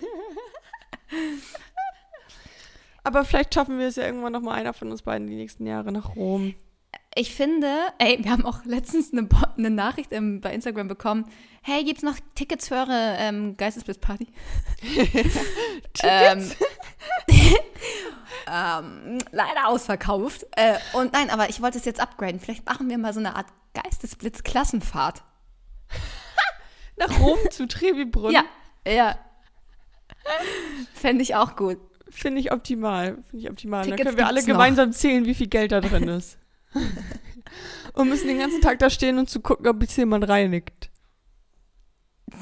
Aber 3.04 3.26
vielleicht 3.26 3.54
schaffen 3.54 3.80
wir 3.80 3.88
es 3.88 3.96
ja 3.96 4.06
irgendwann 4.06 4.34
noch 4.34 4.42
mal 4.42 4.54
einer 4.54 4.74
von 4.74 4.92
uns 4.92 5.02
beiden 5.02 5.28
die 5.28 5.36
nächsten 5.36 5.66
Jahre 5.66 5.92
nach 5.92 6.16
Rom. 6.16 6.54
Ich 7.14 7.34
finde, 7.34 7.68
ey, 7.98 8.20
wir 8.22 8.32
haben 8.32 8.46
auch 8.46 8.64
letztens 8.64 9.12
eine, 9.12 9.28
eine 9.58 9.70
Nachricht 9.70 10.14
ähm, 10.14 10.40
bei 10.40 10.54
Instagram 10.54 10.88
bekommen. 10.88 11.26
Hey, 11.62 11.84
gibt's 11.84 12.04
noch 12.04 12.16
Tickets 12.36 12.70
für 12.70 12.76
eure 12.76 13.18
ähm, 13.20 13.58
Geistesblitzparty? 13.58 14.28
ähm, 16.04 16.52
ähm, 18.52 19.20
leider 19.32 19.68
ausverkauft. 19.68 20.46
Äh, 20.58 20.78
und 20.94 21.14
nein, 21.14 21.30
aber 21.30 21.50
ich 21.50 21.62
wollte 21.62 21.78
es 21.78 21.86
jetzt 21.86 22.02
upgraden. 22.02 22.40
Vielleicht 22.40 22.66
machen 22.66 22.90
wir 22.90 22.98
mal 22.98 23.14
so 23.14 23.20
eine 23.20 23.36
Art 23.36 23.48
Geistesblitz-Klassenfahrt. 23.74 25.24
Nach 26.98 27.20
Rom 27.20 27.40
zu 27.50 27.68
Trevi-Brunnen. 27.68 28.34
Ja, 28.34 28.44
ja. 28.92 29.18
Fände 30.94 31.24
ich 31.24 31.36
auch 31.36 31.56
gut. 31.56 31.80
Finde 32.10 32.42
ich 32.42 32.52
optimal. 32.52 33.16
Finde 33.30 33.46
ich 33.46 33.50
optimal. 33.50 33.82
Dann 33.82 33.92
Tickets 33.92 34.06
können 34.06 34.18
wir 34.18 34.28
alle 34.28 34.36
gibt's 34.36 34.48
noch. 34.48 34.56
gemeinsam 34.56 34.92
zählen, 34.92 35.26
wie 35.26 35.34
viel 35.34 35.48
Geld 35.48 35.72
da 35.72 35.80
drin 35.80 36.08
ist. 36.10 36.38
und 37.94 38.10
müssen 38.10 38.28
den 38.28 38.40
ganzen 38.40 38.62
Tag 38.62 38.80
da 38.80 38.90
stehen 38.90 39.18
und 39.18 39.30
zu 39.30 39.40
gucken, 39.40 39.68
ob 39.68 39.82
jetzt 39.82 39.98
jemand 39.98 40.28
reinigt. 40.28 40.90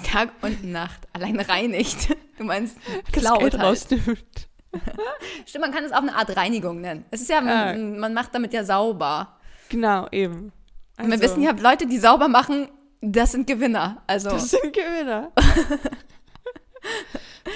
Tag 0.04 0.32
und 0.42 0.64
Nacht. 0.66 1.08
Allein 1.14 1.40
reinigt. 1.40 2.16
Du 2.38 2.44
meinst, 2.46 2.78
Das 3.12 3.22
klaut 3.22 3.40
Geld 3.40 3.54
halt. 3.54 3.64
rausnimmt. 3.64 4.49
Stimmt, 5.46 5.64
man 5.66 5.72
kann 5.74 5.84
es 5.84 5.92
auch 5.92 6.02
eine 6.02 6.16
Art 6.16 6.36
Reinigung 6.36 6.82
nennen. 6.82 7.06
Es 7.12 7.22
ist 7.22 7.30
ja, 7.30 7.42
man, 7.42 8.00
man 8.00 8.14
macht 8.14 8.34
damit 8.36 8.54
ja 8.54 8.64
sauber. 8.64 9.38
Genau, 9.70 10.08
eben. 10.12 10.52
Und 10.98 11.06
wir 11.08 11.12
Also, 11.14 11.24
wissen 11.24 11.42
ja, 11.44 11.52
Leute, 11.52 11.88
die 11.88 11.98
sauber 11.98 12.28
machen, 12.28 12.68
das 13.02 13.32
sind 13.32 13.48
Gewinner. 13.48 14.02
Also, 14.08 14.30
Das 14.32 14.50
sind 14.50 14.74
Gewinner. 14.74 15.32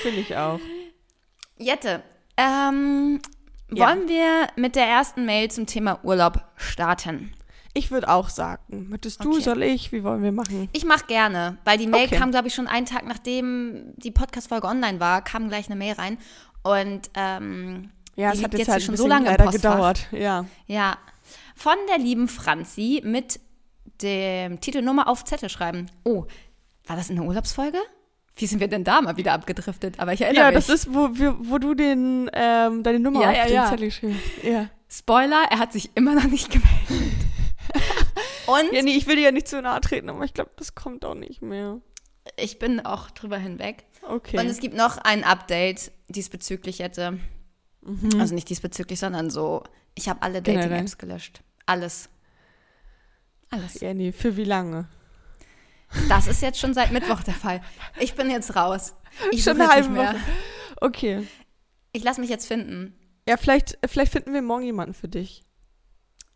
Finde 0.02 0.20
ich 0.20 0.36
auch. 0.36 0.60
Jette, 1.58 2.02
ähm, 2.38 3.20
Ja. 3.72 3.88
wollen 3.88 4.08
wir 4.08 4.48
mit 4.56 4.76
der 4.76 4.88
ersten 4.88 5.26
Mail 5.26 5.50
zum 5.52 5.66
Thema 5.66 6.00
Urlaub 6.04 6.44
starten? 6.56 7.34
Ich 7.76 7.90
würde 7.90 8.08
auch 8.10 8.30
sagen. 8.30 8.88
Möchtest 8.90 9.24
du, 9.24 9.32
Okay. 9.32 9.42
soll 9.42 9.64
ich? 9.64 9.92
Wie 9.92 10.04
wollen 10.04 10.22
wir 10.22 10.32
machen? 10.32 10.70
Ich 10.74 10.86
mache 10.86 11.06
gerne, 11.08 11.58
weil 11.66 11.78
die 11.80 11.88
Mail 11.88 12.06
Okay. 12.06 12.18
kam, 12.18 12.30
glaube 12.32 12.48
ich, 12.48 12.54
schon 12.54 12.68
einen 12.68 12.86
Tag 12.86 13.06
nachdem 13.08 13.94
die 13.98 14.12
Podcast-Folge 14.12 14.68
online 14.68 15.00
war, 15.00 15.24
kam 15.24 15.50
gleich 15.50 15.66
eine 15.68 15.76
Mail 15.76 15.94
rein. 15.94 16.18
Und 16.64 17.10
ähm, 17.16 17.92
Ja, 18.16 18.32
es 18.32 18.44
hat 18.44 18.54
jetzt 18.54 18.60
jetzt 18.60 18.70
halt 18.70 18.84
schon 18.84 18.98
so 18.98 19.08
lange 19.08 19.36
gedauert. 19.52 20.08
Ja. 20.12 20.46
ja, 20.66 20.98
von 21.56 21.76
der 21.90 21.98
lieben 22.00 22.28
Franzi 22.28 23.02
mit 23.04 23.40
dem 24.02 24.60
Titelnummer 24.60 25.08
auf 25.08 25.24
Zettel 25.26 25.50
schreiben. 25.50 25.90
Oh, 26.04 26.26
war 26.88 26.96
das 26.96 27.10
in 27.10 27.16
der 27.18 27.26
Urlaubsfolge? 27.26 27.78
Wie 28.36 28.48
sind 28.48 28.60
wir 28.60 28.68
denn 28.68 28.84
da 28.84 29.00
mal 29.02 29.16
wieder 29.18 29.34
abgedriftet? 29.34 30.00
Aber 30.00 30.14
ich 30.14 30.22
erinnere 30.22 30.46
Ja, 30.46 30.50
mich. 30.52 30.66
das 30.66 30.70
ist, 30.70 30.94
wo, 30.94 31.10
wo 31.12 31.60
du 31.60 31.76
den, 31.76 32.30
ähm, 32.34 32.82
deine 32.82 33.00
Nummer 33.00 33.22
Ja, 33.22 33.30
auf 33.30 33.36
ja, 33.38 33.46
den 33.46 33.54
ja. 33.56 33.70
Zettel 33.70 33.86
geschrieben 33.88 34.20
hast. 34.20 34.44
Ja. 34.44 34.70
Spoiler, 34.90 35.44
er 35.50 35.60
hat 35.60 35.72
sich 35.74 35.92
immer 35.96 36.16
noch 36.16 36.26
nicht 36.26 36.50
gemeldet. 36.52 36.80
Und 38.48 38.74
ja, 38.74 38.82
nee, 38.82 38.96
ich 38.96 39.08
will 39.08 39.16
dir 39.16 39.24
ja 39.24 39.32
nicht 39.32 39.48
zu 39.48 39.62
nahe 39.62 39.80
treten, 39.82 40.10
aber 40.10 40.26
ich 40.26 40.34
glaube, 40.34 40.52
das 40.58 40.76
kommt 40.76 41.06
auch 41.06 41.16
nicht 41.16 41.42
mehr. 41.42 41.80
ich 42.36 42.60
bin 42.60 42.86
auch 42.86 43.10
drüber 43.12 43.38
hinweg. 43.38 43.86
Okay. 44.08 44.40
Und 44.40 44.48
es 44.48 44.60
gibt 44.60 44.76
noch 44.76 44.98
ein 44.98 45.24
Update 45.24 45.92
diesbezüglich 46.08 46.80
jetzt. 46.80 47.00
Mhm. 47.00 48.20
Also 48.20 48.36
nicht 48.36 48.50
diesbezüglich, 48.50 49.00
sondern 49.00 49.30
so, 49.30 49.64
ich 49.96 50.10
habe 50.10 50.22
alle. 50.22 50.42
Dating-Apps 50.42 50.98
gelöscht. 50.98 51.42
Alles. 51.66 52.10
Alles. 53.50 53.80
ja, 53.82 53.94
nee, 53.94 54.12
für 54.12 54.36
wie 54.36 54.44
lange? 54.44 54.88
Das 56.10 56.28
ist 56.28 56.42
jetzt 56.42 56.60
schon 56.60 56.74
seit 56.74 56.92
Mittwoch 56.92 57.22
der 57.22 57.36
Fall. 57.36 57.62
Ich 58.00 58.16
bin 58.16 58.30
jetzt 58.32 58.56
raus. 58.56 58.96
Ich 59.32 59.44
Schon 59.44 59.62
eine 59.62 59.70
halbe 59.70 59.90
mehr. 59.90 60.14
Woche. 60.14 60.20
Okay. 60.82 61.28
Ich 61.92 62.04
lasse 62.04 62.20
mich 62.20 62.32
jetzt 62.32 62.48
finden. 62.48 62.98
Ja, 63.30 63.38
vielleicht, 63.38 63.78
vielleicht 63.86 64.12
finden 64.12 64.34
wir 64.34 64.42
morgen 64.42 64.64
jemanden 64.64 64.96
für 64.96 65.08
dich. 65.08 65.44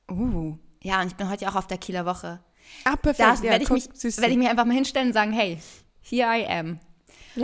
Uh. 0.10 0.58
Ja, 0.84 1.02
und 1.02 1.08
ich 1.08 1.16
bin 1.16 1.28
heute 1.30 1.46
ja 1.46 1.50
auch 1.52 1.56
auf 1.56 1.68
der 1.68 1.80
Kieler 1.80 2.06
Woche. 2.06 2.40
Ah, 2.84 2.96
perfekt. 2.96 3.20
Da 3.20 3.34
ja, 3.34 3.42
werde 3.42 3.64
ich, 3.64 3.70
guck, 3.70 3.78
mich- 3.78 4.18
werd 4.18 4.30
ich 4.32 4.38
mich 4.38 4.48
einfach 4.48 4.66
mal 4.66 4.76
hinstellen 4.76 5.08
und 5.08 5.14
sagen, 5.14 5.34
hey, 5.34 5.58
here 6.02 6.38
I 6.38 6.46
am. 6.48 6.80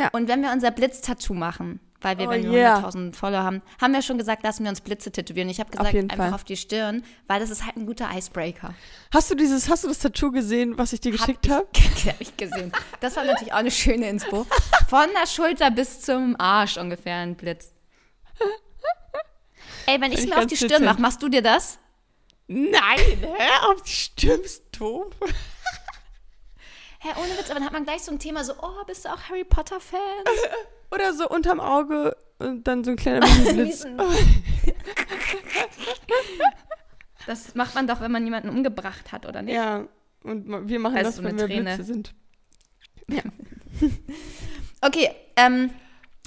Ja. 0.02 0.10
Und 0.12 0.28
wenn 0.28 0.42
wir 0.42 0.52
unser 0.52 0.72
Blitz-Tattoo 0.72 1.34
machen, 1.34 1.80
weil 2.02 2.18
wir, 2.18 2.28
Oh 2.28 2.32
wenn 2.32 2.44
wir 2.44 2.52
yeah. 2.52 2.80
100.000 2.80 3.16
Follower 3.16 3.44
haben, 3.44 3.62
haben 3.82 3.94
wir 3.94 4.02
schon 4.02 4.18
gesagt, 4.18 4.44
lassen 4.44 4.64
wir 4.64 4.70
uns 4.70 4.82
Blitze 4.82 5.12
tätowieren. 5.12 5.50
Ich 5.50 5.60
habe 5.60 5.72
gesagt, 5.72 5.94
jeden 5.94 6.10
einfach 6.10 6.26
Fall. 6.26 6.34
auf 6.34 6.44
die 6.44 6.58
Stirn, 6.58 7.04
weil 7.28 7.40
das 7.40 7.50
ist 7.50 7.66
halt 7.66 7.78
ein 7.78 7.86
guter 7.86 8.10
Icebreaker. 8.14 8.74
Hast 9.14 9.32
du 9.32 9.36
dieses, 9.36 9.70
hast 9.70 9.84
du 9.84 9.88
das 9.88 10.00
Tattoo 10.00 10.32
gesehen, 10.32 10.78
was 10.78 10.94
ich 10.94 11.00
dir 11.00 11.12
geschickt 11.12 11.50
habe? 11.50 11.66
Habe 11.74 12.06
hab 12.10 12.22
ich 12.22 12.36
gesehen. 12.36 12.72
Das 13.00 13.16
war 13.16 13.24
natürlich 13.24 13.54
auch 13.54 13.58
eine 13.58 13.72
schöne 13.72 14.10
Inspo. 14.10 14.46
Von 14.90 15.08
der 15.20 15.28
Schulter 15.28 15.72
bis 15.72 16.02
zum 16.02 16.36
Arsch 16.40 16.78
ungefähr 16.78 17.16
ein 17.16 17.36
Blitz. 17.36 17.74
Ey, 19.86 20.00
wenn 20.00 20.12
ich 20.12 20.20
Finde 20.20 20.32
ich 20.32 20.36
mir 20.36 20.42
auf 20.42 20.46
die 20.48 20.58
Stirn 20.58 20.86
mache, 20.86 21.02
machst 21.02 21.22
du 21.22 21.30
dir 21.30 21.42
das? 21.42 21.78
Nein, 22.48 23.00
hä? 23.22 23.68
Auf 23.70 23.82
die 23.84 23.92
stimmst 23.92 24.64
du? 24.78 25.10
Hä, 27.04 27.10
ohne 27.22 27.38
Witz, 27.38 27.50
aber 27.50 27.56
dann 27.60 27.66
hat 27.66 27.74
man 27.74 27.84
gleich 27.84 28.02
so 28.02 28.12
ein 28.14 28.20
Thema 28.20 28.44
so, 28.46 28.54
oh, 28.62 28.84
bist 28.88 29.04
du 29.06 29.10
auch 29.10 29.22
Harry 29.30 29.44
Potter-Fan? 29.44 30.00
Oder 30.92 31.14
so 31.14 31.28
unterm 31.28 31.60
Auge 31.60 32.16
und 32.40 32.66
dann 32.68 32.84
so 32.84 32.92
ein 32.92 32.98
kleiner. 32.98 33.26
Diesen- 33.54 33.98
Das 37.26 37.56
macht 37.56 37.74
man 37.76 37.88
doch, 37.88 38.02
wenn 38.02 38.12
man 38.12 38.24
jemanden 38.26 38.50
umgebracht 38.50 39.12
hat, 39.14 39.26
oder 39.26 39.42
nicht? 39.42 39.56
ja, 39.56 39.88
und 40.24 40.68
wir 40.68 40.80
machen 40.80 40.98
Also 40.98 41.08
das, 41.10 41.16
so 41.18 41.24
wenn 41.24 41.38
wir 41.38 41.46
Träne. 41.48 41.76
Blitze 41.76 41.84
sind. 41.84 42.14
Okay, 44.82 45.10
ähm, 45.38 45.70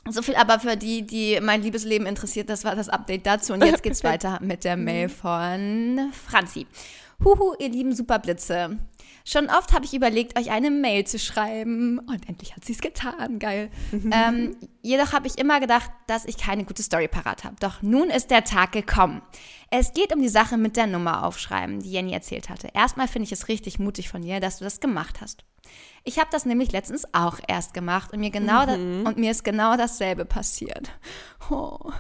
so 0.09 0.23
viel 0.23 0.37
aber 0.37 0.59
für 0.59 0.77
die, 0.77 1.03
die 1.07 1.39
mein 1.43 1.63
Liebesleben 1.63 2.07
interessiert, 2.07 2.49
das 2.49 2.65
war 2.65 2.75
das 2.75 2.89
Update 2.89 3.27
dazu. 3.27 3.53
Und 3.53 3.63
jetzt 3.65 3.83
geht's 3.83 4.05
weiter 4.05 4.39
mit 4.43 4.65
der 4.65 4.77
Mail 4.79 5.09
von 5.11 6.11
Franzi. 6.27 6.67
Huhu, 7.23 7.55
ihr 7.59 7.69
lieben 7.69 7.95
Superblitze. 7.95 8.79
Schon 9.29 9.51
oft 9.51 9.73
habe 9.73 9.85
ich 9.85 9.93
überlegt, 9.93 10.39
euch 10.39 10.53
eine 10.53 10.71
Mail 10.71 11.05
zu 11.05 11.19
schreiben. 11.19 11.99
Und 11.99 12.29
endlich 12.29 12.55
hat 12.55 12.65
sie 12.65 12.75
es 12.75 12.79
getan. 12.79 13.41
Geil. 13.41 13.71
ähm, 13.93 14.57
jedoch 14.83 15.13
habe 15.13 15.27
ich 15.27 15.37
immer 15.37 15.59
gedacht, 15.59 15.91
dass 16.07 16.27
ich 16.27 16.39
keine 16.39 16.65
gute 16.65 16.85
Story 16.85 17.09
parat 17.09 17.43
habe. 17.43 17.57
Doch 17.59 17.83
nun 17.83 18.09
ist 18.09 18.31
der 18.31 18.45
Tag 18.45 18.71
gekommen. 18.71 19.23
Es 19.69 19.93
geht 19.93 20.15
um 20.15 20.23
die 20.23 20.29
Sache 20.29 20.57
mit 20.57 20.77
der 20.77 20.87
Nummer 20.87 21.25
aufschreiben, 21.25 21.81
die 21.81 21.91
Jenny 21.91 22.13
erzählt 22.13 22.49
hatte. 22.49 22.69
Erstmal 22.73 23.09
finde 23.09 23.25
ich 23.25 23.33
es 23.33 23.49
richtig 23.49 23.81
mutig 23.81 24.09
von 24.09 24.23
dir, 24.23 24.39
dass 24.39 24.59
du 24.59 24.65
das 24.65 24.79
gemacht 24.79 25.21
hast. 25.21 25.45
Ich 26.09 26.21
habe 26.21 26.29
das 26.31 26.47
nämlich 26.47 26.71
letztens 26.71 27.05
auch 27.15 27.41
erst 27.49 27.75
gemacht 27.75 28.13
und 28.13 28.21
mir, 28.21 28.31
genau 28.31 28.65
da, 28.65 28.75
und 28.75 29.17
mir 29.17 29.33
ist 29.33 29.43
genau 29.43 29.77
dasselbe 29.77 30.25
passiert. 30.25 30.93
Oh. 31.51 31.91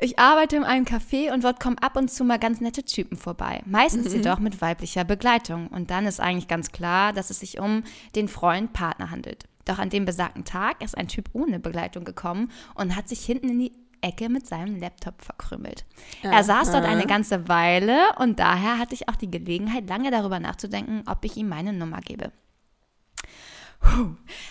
Ich 0.00 0.18
arbeite 0.18 0.56
in 0.56 0.64
einem 0.64 0.84
Café 0.84 1.32
und 1.32 1.44
dort 1.44 1.60
kommen 1.60 1.78
ab 1.78 1.96
und 1.96 2.10
zu 2.10 2.24
mal 2.24 2.40
ganz 2.40 2.60
nette 2.60 2.82
Typen 2.84 3.16
vorbei. 3.16 3.62
Meistens 3.64 4.12
jedoch 4.12 4.40
mit 4.40 4.60
weiblicher 4.60 5.04
Begleitung. 5.04 5.68
Und 5.68 5.90
dann 5.90 6.06
ist 6.06 6.20
eigentlich 6.20 6.48
ganz 6.48 6.72
klar, 6.72 7.12
dass 7.12 7.30
es 7.30 7.38
sich 7.38 7.60
um 7.60 7.84
den 8.16 8.26
Freund, 8.26 8.72
Partner 8.72 9.12
handelt. 9.12 9.44
Doch 9.64 9.78
an 9.78 9.90
dem 9.90 10.06
besagten 10.06 10.44
Tag 10.44 10.82
ist 10.82 10.98
ein 10.98 11.06
Typ 11.06 11.30
ohne 11.32 11.60
Begleitung 11.60 12.02
gekommen 12.02 12.50
und 12.74 12.96
hat 12.96 13.08
sich 13.08 13.24
hinten 13.24 13.48
in 13.48 13.58
die 13.60 13.72
Ecke 14.00 14.28
mit 14.28 14.44
seinem 14.46 14.76
Laptop 14.80 15.22
verkrümelt. 15.22 15.84
Er 16.22 16.42
saß 16.42 16.72
dort 16.72 16.84
eine 16.84 17.06
ganze 17.06 17.48
Weile 17.48 17.96
und 18.18 18.40
daher 18.40 18.78
hatte 18.78 18.94
ich 18.94 19.08
auch 19.08 19.14
die 19.14 19.30
Gelegenheit, 19.30 19.88
lange 19.88 20.10
darüber 20.10 20.40
nachzudenken, 20.40 21.04
ob 21.06 21.24
ich 21.24 21.36
ihm 21.36 21.48
meine 21.48 21.72
Nummer 21.72 22.00
gebe. 22.00 22.32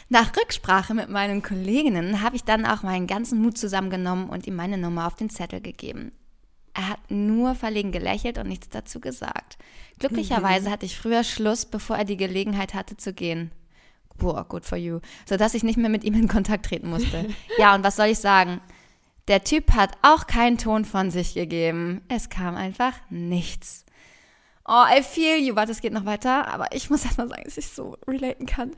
Nach 0.10 0.36
Rücksprache 0.36 0.94
mit 0.94 1.10
meinen 1.10 1.42
Kolleginnen 1.42 2.22
habe 2.22 2.36
ich 2.36 2.44
dann 2.44 2.66
auch 2.66 2.84
meinen 2.84 3.08
ganzen 3.08 3.42
Mut 3.42 3.58
zusammengenommen 3.58 4.30
und 4.30 4.48
ihm 4.48 4.56
meine 4.56 4.78
Nummer 4.78 5.08
auf 5.08 5.16
den 5.16 5.30
Zettel 5.30 5.62
gegeben. 5.62 6.12
Er 6.74 6.90
hat 6.90 7.12
nur 7.12 7.56
verlegen 7.56 7.92
gelächelt 7.92 8.38
und 8.38 8.48
nichts 8.48 8.70
dazu 8.70 9.00
gesagt. 9.00 9.58
Glücklicherweise 10.00 10.72
hatte 10.72 10.86
ich 10.86 10.98
früher 10.98 11.24
Schluss, 11.24 11.66
bevor 11.66 11.98
er 11.98 12.06
die 12.06 12.18
Gelegenheit 12.18 12.74
hatte 12.74 12.98
zu 12.98 13.14
gehen. 13.14 13.52
Boah, 14.18 14.46
good 14.48 14.66
for 14.66 14.78
you. 14.78 15.00
Sodass 15.26 15.54
ich 15.54 15.64
nicht 15.64 15.78
mehr 15.78 15.90
mit 15.90 16.04
ihm 16.04 16.14
in 16.14 16.28
Kontakt 16.28 16.68
treten 16.68 16.90
musste. 16.90 17.28
Ja, 17.58 17.76
und 17.76 17.84
was 17.84 17.96
soll 17.96 18.08
ich 18.08 18.20
sagen? 18.20 18.62
Der 19.28 19.44
Typ 19.44 19.74
hat 19.74 19.98
auch 20.02 20.28
keinen 20.28 20.58
Ton 20.58 20.86
von 20.86 21.12
sich 21.12 21.34
gegeben. 21.34 22.02
Es 22.08 22.30
kam 22.30 22.56
einfach 22.56 22.94
nichts. 23.10 23.86
Oh, 24.66 24.84
I 24.90 25.04
feel 25.04 25.38
you. 25.38 25.56
Warte, 25.56 25.72
es 25.72 25.82
geht 25.82 25.94
noch 25.94 26.06
weiter, 26.06 26.48
aber 26.48 26.74
ich 26.74 26.90
muss 26.90 27.04
erst 27.04 27.18
mal 27.18 27.28
sagen, 27.28 27.44
dass 27.44 27.58
ich 27.58 27.68
so 27.68 27.98
relaten 28.08 28.46
kann. 28.46 28.72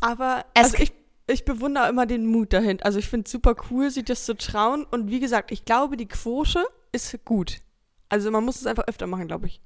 Aber 0.00 0.44
also 0.54 0.76
ich, 0.78 0.92
ich 1.26 1.44
bewundere 1.44 1.88
immer 1.88 2.06
den 2.06 2.26
Mut 2.26 2.52
dahin. 2.52 2.82
Also 2.82 2.98
ich 2.98 3.08
finde 3.08 3.26
es 3.26 3.32
super 3.32 3.54
cool, 3.70 3.90
sich 3.90 4.04
das 4.04 4.24
zu 4.24 4.36
trauen. 4.36 4.84
Und 4.84 5.10
wie 5.10 5.20
gesagt, 5.20 5.52
ich 5.52 5.64
glaube, 5.64 5.96
die 5.96 6.08
Quote 6.08 6.64
ist 6.92 7.24
gut. 7.24 7.58
Also 8.08 8.30
man 8.30 8.44
muss 8.44 8.60
es 8.60 8.66
einfach 8.66 8.88
öfter 8.88 9.06
machen, 9.06 9.28
glaube 9.28 9.46
ich. 9.46 9.60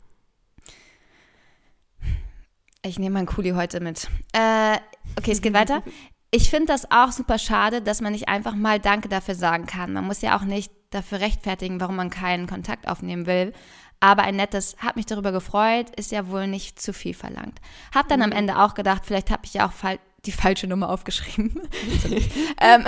Ich 2.84 2.98
nehme 2.98 3.14
meinen 3.14 3.26
Kuli 3.26 3.50
heute 3.50 3.80
mit. 3.80 4.08
Äh, 4.34 4.76
okay, 5.18 5.32
es 5.32 5.40
geht 5.42 5.54
weiter. 5.54 5.82
Ich 6.36 6.50
finde 6.50 6.66
das 6.66 6.90
auch 6.90 7.12
super 7.12 7.38
schade, 7.38 7.80
dass 7.80 8.00
man 8.00 8.10
nicht 8.10 8.26
einfach 8.26 8.56
mal 8.56 8.80
Danke 8.80 9.08
dafür 9.08 9.36
sagen 9.36 9.66
kann. 9.66 9.92
Man 9.92 10.04
muss 10.04 10.20
ja 10.20 10.36
auch 10.36 10.42
nicht 10.42 10.72
dafür 10.90 11.20
rechtfertigen, 11.20 11.80
warum 11.80 11.94
man 11.94 12.10
keinen 12.10 12.48
Kontakt 12.48 12.88
aufnehmen 12.88 13.26
will. 13.26 13.52
Aber 14.00 14.24
ein 14.24 14.34
nettes, 14.34 14.74
hat 14.78 14.96
mich 14.96 15.06
darüber 15.06 15.30
gefreut, 15.30 15.90
ist 15.96 16.10
ja 16.10 16.28
wohl 16.28 16.48
nicht 16.48 16.82
zu 16.82 16.92
viel 16.92 17.14
verlangt. 17.14 17.60
Hab 17.94 18.08
dann 18.08 18.20
am 18.20 18.32
Ende 18.32 18.58
auch 18.58 18.74
gedacht, 18.74 19.02
vielleicht 19.06 19.30
habe 19.30 19.44
ich 19.44 19.54
ja 19.54 19.68
auch 19.68 19.72
fal 19.72 20.00
die 20.26 20.32
falsche 20.32 20.66
Nummer 20.66 20.88
aufgeschrieben. 20.90 21.54
ähm, 22.60 22.84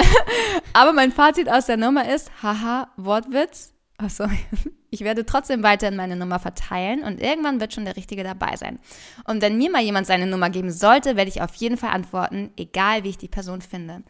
aber 0.73 0.93
mein 0.93 1.13
Fazit 1.13 1.49
aus 1.49 1.67
der 1.67 1.77
Nummer 1.77 2.13
ist, 2.13 2.31
haha, 2.43 2.89
Wortwitz. 2.97 3.73
Achso, 3.99 4.27
ich 4.91 5.01
werde 5.01 5.25
trotzdem 5.25 5.63
weiterhin 5.63 5.97
meine 5.97 6.17
Nummer 6.17 6.39
verteilen 6.39 7.03
und 7.03 7.21
irgendwann 7.21 7.61
wird 7.61 7.73
schon 7.73 7.87
der 7.87 7.97
Richtige 7.97 8.25
dabei 8.25 8.57
sein. 8.57 8.79
Und 9.25 9.41
wenn 9.41 9.57
mir 9.57 9.71
mal 9.71 9.83
jemand 9.83 10.07
seine 10.07 10.27
Nummer 10.27 10.51
geben 10.51 10.71
sollte, 10.71 11.17
werde 11.17 11.31
ich 11.31 11.41
auf 11.41 11.55
jeden 11.55 11.77
Fall 11.77 11.91
antworten, 11.91 12.51
egal 12.57 13.05
wie 13.05 13.11
ich 13.11 13.19
die 13.19 13.29
Person 13.29 13.63
finde. 13.63 14.03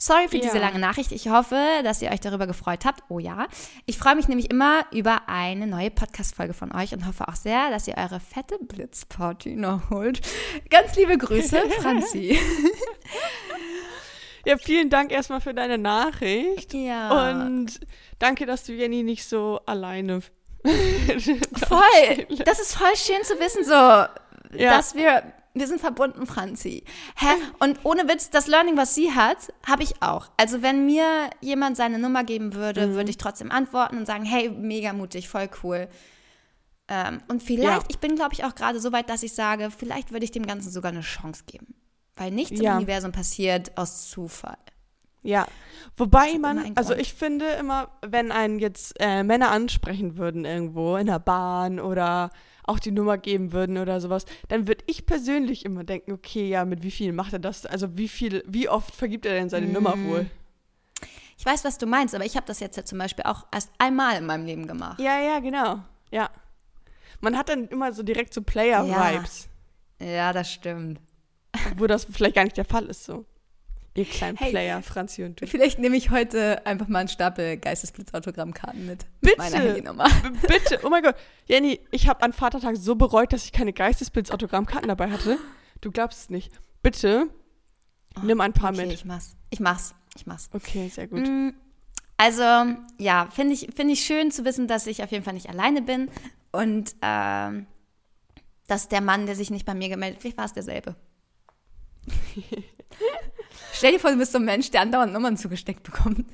Sorry 0.00 0.28
für 0.28 0.36
Ja. 0.36 0.42
diese 0.42 0.58
lange 0.58 0.78
Nachricht. 0.78 1.10
Ich 1.10 1.28
hoffe, 1.28 1.60
dass 1.82 2.00
ihr 2.02 2.10
euch 2.12 2.20
darüber 2.20 2.46
gefreut 2.46 2.84
habt. 2.84 3.02
Oh 3.08 3.18
ja. 3.18 3.48
Ich 3.84 3.98
freue 3.98 4.14
mich 4.14 4.28
nämlich 4.28 4.48
immer 4.50 4.84
über 4.92 5.22
eine 5.28 5.66
neue 5.66 5.90
Podcast-Folge 5.90 6.54
von 6.54 6.72
euch 6.72 6.92
und 6.94 7.04
hoffe 7.06 7.26
auch 7.26 7.34
sehr, 7.34 7.70
dass 7.70 7.88
ihr 7.88 7.96
eure 7.96 8.20
fette 8.20 8.58
Blitzparty 8.60 9.56
noch 9.56 9.90
holt. 9.90 10.20
Ganz 10.70 10.94
liebe 10.96 11.18
Grüße, 11.18 11.60
Franzi. 11.82 12.38
Ja, 14.44 14.56
vielen 14.56 14.88
Dank 14.88 15.12
erstmal 15.12 15.40
für 15.42 15.52
deine 15.52 15.76
Nachricht. 15.76 16.72
Ja. 16.72 17.42
Und 17.42 17.80
danke, 18.18 18.46
dass 18.46 18.64
du 18.64 18.72
Jenny 18.72 19.02
nicht 19.02 19.28
so 19.28 19.60
alleine. 19.66 20.20
Voll. 20.64 22.26
Das 22.44 22.58
ist 22.58 22.74
voll 22.74 22.96
schön 22.96 23.22
zu 23.24 23.38
wissen, 23.40 23.64
so, 23.64 23.72
Ja. 23.72 24.76
dass 24.76 24.94
wir, 24.94 25.22
wir 25.58 25.66
sind 25.66 25.80
verbunden, 25.80 26.26
Franzi. 26.26 26.84
Hä? 27.16 27.26
Und 27.58 27.80
ohne 27.84 28.08
Witz, 28.08 28.30
das 28.30 28.46
Learning, 28.46 28.76
was 28.76 28.94
sie 28.94 29.12
hat, 29.12 29.52
habe 29.66 29.82
ich 29.82 30.02
auch. 30.02 30.30
Also 30.36 30.62
wenn 30.62 30.86
mir 30.86 31.30
jemand 31.40 31.76
seine 31.76 31.98
Nummer 31.98 32.24
geben 32.24 32.54
würde, 32.54 32.94
würde 32.94 33.10
ich 33.10 33.18
trotzdem 33.18 33.50
antworten 33.50 33.96
und 33.98 34.06
sagen, 34.06 34.24
hey, 34.24 34.50
mega 34.50 34.92
mutig, 34.92 35.28
voll 35.28 35.48
cool. 35.62 35.88
Ähm, 36.88 37.20
und 37.28 37.42
vielleicht, 37.42 37.82
Ja. 37.82 37.88
ich 37.88 37.98
bin, 37.98 38.14
glaube 38.16 38.32
ich, 38.34 38.44
auch 38.44 38.54
gerade 38.54 38.80
so 38.80 38.92
weit, 38.92 39.10
dass 39.10 39.22
ich 39.22 39.32
sage, 39.34 39.70
vielleicht 39.70 40.10
würde 40.12 40.24
ich 40.24 40.30
dem 40.30 40.46
Ganzen 40.46 40.70
sogar 40.70 40.90
eine 40.90 41.00
Chance 41.02 41.44
geben. 41.46 41.74
Weil 42.16 42.30
nichts 42.30 42.58
Ja. 42.60 42.72
im 42.72 42.76
Universum 42.78 43.12
passiert 43.12 43.76
aus 43.76 44.08
Zufall. 44.08 44.56
Ja, 45.22 45.46
wobei 45.96 46.38
man, 46.38 46.72
also 46.76 46.94
ich 46.94 47.12
finde 47.12 47.46
immer, 47.52 47.88
wenn 48.06 48.30
einen 48.32 48.58
jetzt 48.60 48.94
äh, 49.00 49.22
Männer 49.24 49.50
ansprechen 49.50 50.16
würden 50.16 50.44
irgendwo 50.44 50.96
in 50.96 51.06
der 51.06 51.18
Bahn 51.18 51.80
oder 51.80 52.30
auch 52.64 52.78
die 52.78 52.92
Nummer 52.92 53.18
geben 53.18 53.52
würden 53.52 53.78
oder 53.78 54.00
sowas, 54.00 54.24
dann 54.48 54.68
würde 54.68 54.84
ich 54.86 55.06
persönlich 55.06 55.64
immer 55.64 55.84
denken, 55.84 56.12
okay, 56.12 56.48
ja, 56.48 56.64
mit 56.64 56.82
wie 56.82 56.90
viel 56.90 57.12
macht 57.12 57.32
er 57.32 57.38
das? 57.38 57.66
Also 57.66 57.96
wie 57.96 58.08
viel, 58.08 58.44
wie 58.46 58.68
oft 58.68 58.94
vergibt 58.94 59.26
er 59.26 59.32
denn 59.34 59.48
seine 59.48 59.66
Nummer 59.66 59.96
Mm. 59.96 60.04
wohl? 60.04 60.26
Ich 61.36 61.46
weiß, 61.46 61.64
was 61.64 61.78
du 61.78 61.86
meinst, 61.86 62.14
aber 62.14 62.24
ich 62.24 62.36
habe 62.36 62.46
das 62.46 62.60
jetzt 62.60 62.76
ja 62.76 62.84
zum 62.84 62.98
Beispiel 62.98 63.24
auch 63.24 63.46
erst 63.52 63.70
einmal 63.78 64.16
in 64.18 64.26
meinem 64.26 64.44
Leben 64.44 64.66
gemacht. 64.66 64.98
Ja, 65.00 65.18
ja, 65.20 65.38
genau. 65.40 65.80
Ja. 66.10 66.30
Man 67.20 67.36
hat 67.38 67.48
dann 67.48 67.66
immer 67.68 67.92
so 67.92 68.02
direkt 68.02 68.34
so 68.34 68.42
Player-Vibes, 68.42 69.48
Ja, 70.00 70.32
das 70.32 70.50
stimmt. 70.52 71.00
wo 71.76 71.86
das 71.86 72.04
vielleicht 72.04 72.34
gar 72.36 72.44
nicht 72.44 72.56
der 72.56 72.64
Fall 72.64 72.86
ist 72.86 73.04
so. 73.04 73.24
Ihr 73.98 74.04
kleinen 74.04 74.36
Hey. 74.36 74.50
Player, 74.50 74.80
Franzi 74.82 75.24
und 75.24 75.40
du. 75.40 75.46
Vielleicht 75.46 75.78
nehme 75.80 75.96
ich 75.96 76.10
heute 76.10 76.64
einfach 76.66 76.86
mal 76.88 77.00
einen 77.00 77.08
Stapel 77.08 77.56
Geistesblitz-Autogrammkarten 77.56 78.86
mit. 78.86 79.06
Bitte. 79.20 79.36
Mit 79.36 79.38
meiner 79.38 79.56
Handynummer. 79.64 80.08
Bitte, 80.46 80.80
oh 80.84 80.88
mein 80.88 81.02
Gott. 81.02 81.16
Jenny, 81.46 81.80
ich 81.90 82.08
habe 82.08 82.22
an 82.22 82.32
Vatertag 82.32 82.76
so 82.76 82.94
bereut, 82.94 83.32
dass 83.32 83.44
ich 83.44 83.52
keine 83.52 83.72
Geistesblitz-Autogrammkarten 83.72 84.88
dabei 84.88 85.10
hatte. 85.10 85.36
Du 85.80 85.90
glaubst 85.90 86.20
es 86.20 86.30
nicht. 86.30 86.52
Bitte, 86.82 87.28
nimm 88.22 88.40
ein 88.40 88.52
paar 88.52 88.70
Okay, 88.72 88.86
mit. 88.86 88.92
ich 88.94 89.04
mach's. 89.04 89.36
Ich 89.50 89.60
mach's. 89.60 89.94
Ich 90.16 90.26
mach's. 90.26 90.48
Okay, 90.52 90.88
sehr 90.88 91.08
gut. 91.08 91.26
Mm, 91.28 91.50
Also, 92.16 92.42
ja, 92.98 93.28
finde 93.32 93.54
ich, 93.54 93.68
find 93.74 93.90
ich 93.90 94.00
schön 94.04 94.30
zu 94.30 94.44
wissen, 94.44 94.68
dass 94.68 94.86
ich 94.86 95.02
auf 95.02 95.10
jeden 95.10 95.24
Fall 95.24 95.34
nicht 95.34 95.48
alleine 95.48 95.82
bin 95.82 96.08
und 96.52 96.94
ähm, 97.02 97.66
dass 98.68 98.88
der 98.88 99.00
Mann, 99.00 99.26
der 99.26 99.34
sich 99.34 99.50
nicht 99.50 99.66
bei 99.66 99.74
mir 99.74 99.88
gemeldet 99.88 100.20
vielleicht 100.20 100.38
war 100.38 100.44
es 100.44 100.52
derselbe. 100.52 100.94
Stell 103.78 103.92
dir 103.92 104.00
vor, 104.00 104.10
du 104.10 104.18
bist 104.18 104.32
so 104.32 104.38
ein 104.38 104.44
Mensch, 104.44 104.70
der 104.70 104.80
andauernd 104.82 105.12
Nummern 105.12 105.36
zugesteckt 105.36 105.82
bekommt. 105.84 106.26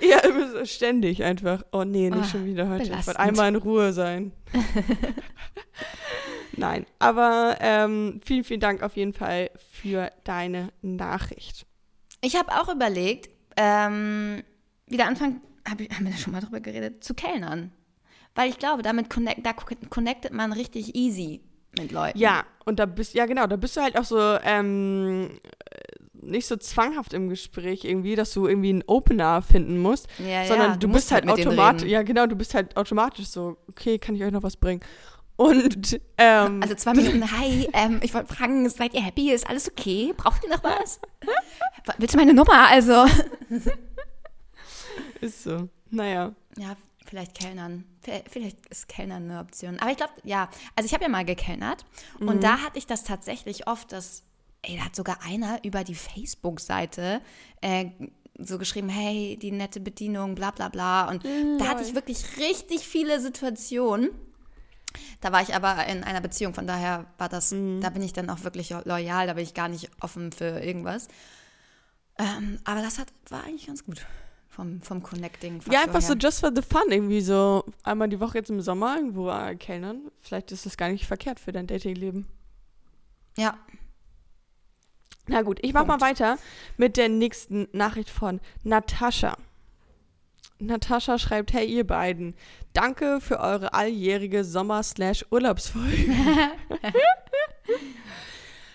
Ja, 0.00 0.18
immer 0.20 0.50
so 0.50 0.64
ständig 0.66 1.22
einfach. 1.24 1.62
Oh 1.72 1.84
nee, 1.84 2.10
nicht 2.10 2.22
Ah, 2.22 2.24
schon 2.24 2.44
wieder 2.44 2.68
heute. 2.68 2.82
Ich 2.82 2.88
belastend. 2.88 3.06
wollte 3.18 3.20
einmal 3.20 3.48
in 3.48 3.56
Ruhe 3.56 3.92
sein. 3.92 4.32
Nein, 6.56 6.86
aber 6.98 7.56
ähm, 7.60 8.20
vielen, 8.24 8.44
vielen 8.44 8.60
Dank 8.60 8.82
auf 8.82 8.96
jeden 8.96 9.12
Fall 9.12 9.50
für 9.72 10.10
deine 10.24 10.70
Nachricht. 10.82 11.66
Ich 12.22 12.34
habe 12.36 12.52
auch 12.52 12.72
überlegt, 12.74 13.28
ähm, 13.56 14.42
wieder 14.86 15.06
anfangen, 15.06 15.40
hab 15.68 15.80
ich, 15.80 15.90
haben 15.90 16.06
wir 16.06 16.12
da 16.12 16.18
schon 16.18 16.32
mal 16.32 16.40
drüber 16.40 16.60
geredet, 16.60 17.04
zu 17.04 17.12
kellnern. 17.14 17.72
Weil 18.34 18.48
ich 18.50 18.58
glaube, 18.58 18.82
damit 18.82 19.10
connect, 19.10 19.44
da 19.44 19.52
connectet 19.54 20.32
man 20.32 20.52
richtig 20.52 20.94
easy 20.94 21.40
mit 21.78 21.92
Leuten. 21.92 22.18
Ja, 22.18 22.44
und 22.64 22.78
da 22.78 22.86
bist, 22.86 23.14
ja 23.14 23.26
genau, 23.26 23.46
da 23.46 23.56
bist 23.56 23.76
du 23.76 23.82
halt 23.82 23.98
auch 23.98 24.04
so 24.04 24.18
ähm, 24.42 25.38
nicht 26.26 26.46
so 26.46 26.56
zwanghaft 26.56 27.12
im 27.12 27.28
Gespräch 27.28 27.84
irgendwie, 27.84 28.16
dass 28.16 28.32
du 28.32 28.46
irgendwie 28.46 28.70
einen 28.70 28.84
Opener 28.86 29.42
finden 29.42 29.78
musst, 29.78 30.08
Ja, 30.18 30.42
ja, 30.42 30.46
sondern 30.46 30.80
du, 30.80 30.88
musst 30.88 31.00
bist 31.04 31.12
halt, 31.12 31.24
denen 31.24 31.32
automatisch, 31.32 31.88
ja 31.88 32.02
genau, 32.02 32.26
du 32.26 32.36
bist 32.36 32.54
halt 32.54 32.76
automatisch 32.76 33.26
so, 33.26 33.56
okay, 33.68 33.98
kann 33.98 34.14
ich 34.14 34.22
euch 34.24 34.32
noch 34.32 34.42
was 34.42 34.56
bringen? 34.56 34.80
Und 35.36 36.00
ähm, 36.16 36.62
Also 36.62 36.74
zwei 36.76 36.94
Minuten, 36.94 37.30
hi, 37.30 37.68
ähm, 37.74 38.00
ich 38.02 38.14
wollte 38.14 38.34
fragen, 38.34 38.68
seid 38.70 38.94
ihr 38.94 39.02
happy? 39.02 39.30
Ist 39.30 39.48
alles 39.48 39.70
okay? 39.70 40.14
Braucht 40.16 40.42
ihr 40.44 40.50
noch 40.50 40.64
was? 40.64 40.98
Willst 41.98 42.14
du 42.14 42.18
meine 42.18 42.32
Nummer? 42.32 42.68
Also. 42.68 43.04
ist 45.20 45.44
so. 45.44 45.68
Naja. 45.90 46.34
Ja, 46.56 46.76
vielleicht 47.04 47.38
Kellnern. 47.38 47.84
Vielleicht 48.30 48.66
ist 48.66 48.88
Kellnern 48.88 49.30
eine 49.30 49.40
Option. 49.40 49.78
Aber 49.78 49.90
ich 49.90 49.96
glaube, 49.98 50.12
ja, 50.24 50.48
also 50.74 50.86
ich 50.86 50.94
habe 50.94 51.04
ja 51.04 51.10
mal 51.10 51.24
gekellnert 51.24 51.84
und 52.18 52.42
da 52.42 52.58
hatte 52.62 52.78
ich 52.78 52.86
das 52.86 53.04
tatsächlich 53.04 53.66
oft, 53.66 53.92
dass, 53.92 54.22
ey, 54.66 54.76
da 54.76 54.84
hat 54.84 54.96
sogar 54.96 55.22
einer 55.22 55.64
über 55.64 55.84
die 55.84 55.94
Facebook-Seite 55.94 57.20
äh, 57.60 57.86
so 58.38 58.58
geschrieben, 58.58 58.88
hey, 58.88 59.38
die 59.40 59.50
nette 59.50 59.80
Bedienung, 59.80 60.34
bla 60.34 60.50
bla 60.50 60.68
bla. 60.68 61.08
Und 61.08 61.24
da 61.58 61.68
hatte 61.68 61.82
ich 61.82 61.94
wirklich 61.94 62.36
richtig 62.38 62.86
viele 62.86 63.20
Situationen. 63.20 64.10
Da 65.20 65.32
war 65.32 65.42
ich 65.42 65.54
aber 65.54 65.86
in 65.86 66.04
einer 66.04 66.20
Beziehung, 66.20 66.54
von 66.54 66.66
daher 66.66 67.06
war 67.18 67.28
das, 67.28 67.50
da 67.50 67.90
bin 67.90 68.02
ich 68.02 68.12
dann 68.12 68.30
auch 68.30 68.44
wirklich 68.44 68.70
loyal, 68.70 69.26
da 69.26 69.34
bin 69.34 69.44
ich 69.44 69.54
gar 69.54 69.68
nicht 69.68 69.90
offen 70.00 70.32
für 70.32 70.60
irgendwas. 70.60 71.08
Ähm, 72.18 72.58
aber 72.64 72.82
das 72.82 72.98
hat, 72.98 73.08
war 73.28 73.44
eigentlich 73.44 73.66
ganz 73.66 73.84
gut 73.84 74.06
vom, 74.48 74.80
vom 74.80 75.02
Connecting. 75.02 75.60
Ja, 75.70 75.82
einfach 75.82 76.00
so 76.00 76.14
just 76.14 76.40
for 76.40 76.50
the 76.54 76.62
fun, 76.62 76.90
irgendwie 76.90 77.20
so 77.20 77.64
einmal 77.82 78.08
die 78.08 78.20
Woche 78.20 78.38
jetzt 78.38 78.50
im 78.50 78.60
Sommer 78.62 78.96
irgendwo 78.96 79.30
äh, 79.30 79.54
kellnern. 79.56 80.10
Vielleicht 80.22 80.50
ist 80.50 80.64
das 80.64 80.78
gar 80.78 80.88
nicht 80.88 81.06
verkehrt 81.06 81.40
für 81.40 81.52
dein 81.52 81.66
Datingleben. 81.66 82.26
Ja, 83.36 83.58
Na 85.28 85.42
gut, 85.42 85.58
ich 85.62 85.72
mach 85.72 85.86
mal 85.86 86.00
weiter 86.00 86.38
mit 86.76 86.96
der 86.96 87.08
nächsten 87.08 87.68
Nachricht 87.72 88.10
von 88.10 88.40
Natascha. 88.62 89.36
Natascha 90.58 91.18
schreibt, 91.18 91.52
hey 91.52 91.66
ihr 91.66 91.86
beiden, 91.86 92.34
danke 92.72 93.20
für 93.20 93.40
eure 93.40 93.74
alljährige 93.74 94.44
Sommer-Urlaubsfolge. 94.44 96.14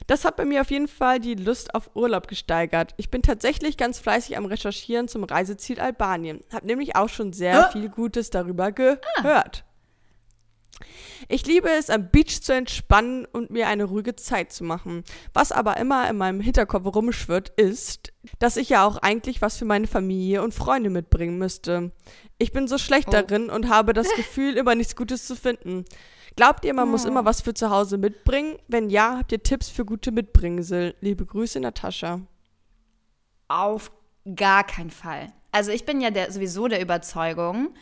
Das 0.07 0.25
hat 0.25 0.35
bei 0.35 0.43
mir 0.43 0.59
auf 0.61 0.71
jeden 0.71 0.89
Fall 0.89 1.19
die 1.21 1.35
Lust 1.35 1.73
auf 1.73 1.91
Urlaub 1.95 2.27
gesteigert. 2.27 2.93
Ich 2.97 3.09
bin 3.09 3.21
tatsächlich 3.21 3.77
ganz 3.77 3.97
fleißig 3.97 4.35
am 4.35 4.43
Recherchieren 4.43 5.07
zum 5.07 5.23
Reiseziel 5.23 5.79
Albanien. 5.79 6.41
Hab 6.51 6.63
nämlich 6.65 6.97
auch 6.97 7.07
schon 7.07 7.31
sehr 7.31 7.67
Ah. 7.67 7.71
viel 7.71 7.87
Gutes 7.87 8.29
darüber 8.29 8.73
gehört. 8.73 9.63
Ich 11.27 11.45
liebe 11.45 11.69
es, 11.69 11.89
am 11.89 12.09
Beach 12.09 12.41
zu 12.41 12.53
entspannen 12.53 13.25
und 13.25 13.49
mir 13.51 13.67
eine 13.67 13.83
ruhige 13.85 14.15
Zeit 14.15 14.51
zu 14.51 14.63
machen. 14.63 15.03
Was 15.33 15.51
aber 15.51 15.77
immer 15.77 16.09
in 16.09 16.17
meinem 16.17 16.41
Hinterkopf 16.41 16.85
rumschwirrt, 16.95 17.49
ist, 17.49 18.13
dass 18.39 18.57
ich 18.57 18.69
ja 18.69 18.85
auch 18.85 18.97
eigentlich 18.97 19.41
was 19.41 19.57
für 19.57 19.65
meine 19.65 19.87
Familie 19.87 20.41
und 20.43 20.53
Freunde 20.53 20.89
mitbringen 20.89 21.37
müsste. 21.37 21.91
Ich 22.37 22.51
bin 22.51 22.67
so 22.67 22.77
schlecht 22.77 23.07
Oh. 23.09 23.11
darin 23.11 23.49
und 23.49 23.69
habe 23.69 23.93
das 23.93 24.07
Gefühl, 24.15 24.57
immer 24.57 24.75
nichts 24.75 24.95
Gutes 24.95 25.25
zu 25.27 25.35
finden. 25.35 25.85
Glaubt 26.37 26.63
ihr, 26.63 26.73
man 26.73 26.89
muss 26.89 27.03
immer 27.05 27.25
was 27.25 27.41
für 27.41 27.53
zu 27.53 27.69
Hause 27.69 27.97
mitbringen? 27.97 28.55
Wenn 28.67 28.89
ja, 28.89 29.17
habt 29.19 29.31
ihr 29.33 29.43
Tipps 29.43 29.67
für 29.69 29.83
gute 29.83 30.11
Mitbringsel? 30.11 30.95
Liebe 31.01 31.25
Grüße, 31.25 31.59
Natascha. 31.59 32.21
auf 33.47 33.91
gar 34.35 34.63
keinen 34.63 34.91
Fall. 34.91 35.27
Also 35.51 35.71
ich 35.71 35.85
bin 35.85 35.99
ja 35.99 36.09
der, 36.11 36.31
sowieso 36.31 36.67
der 36.67 36.81
Überzeugung, 36.81 37.73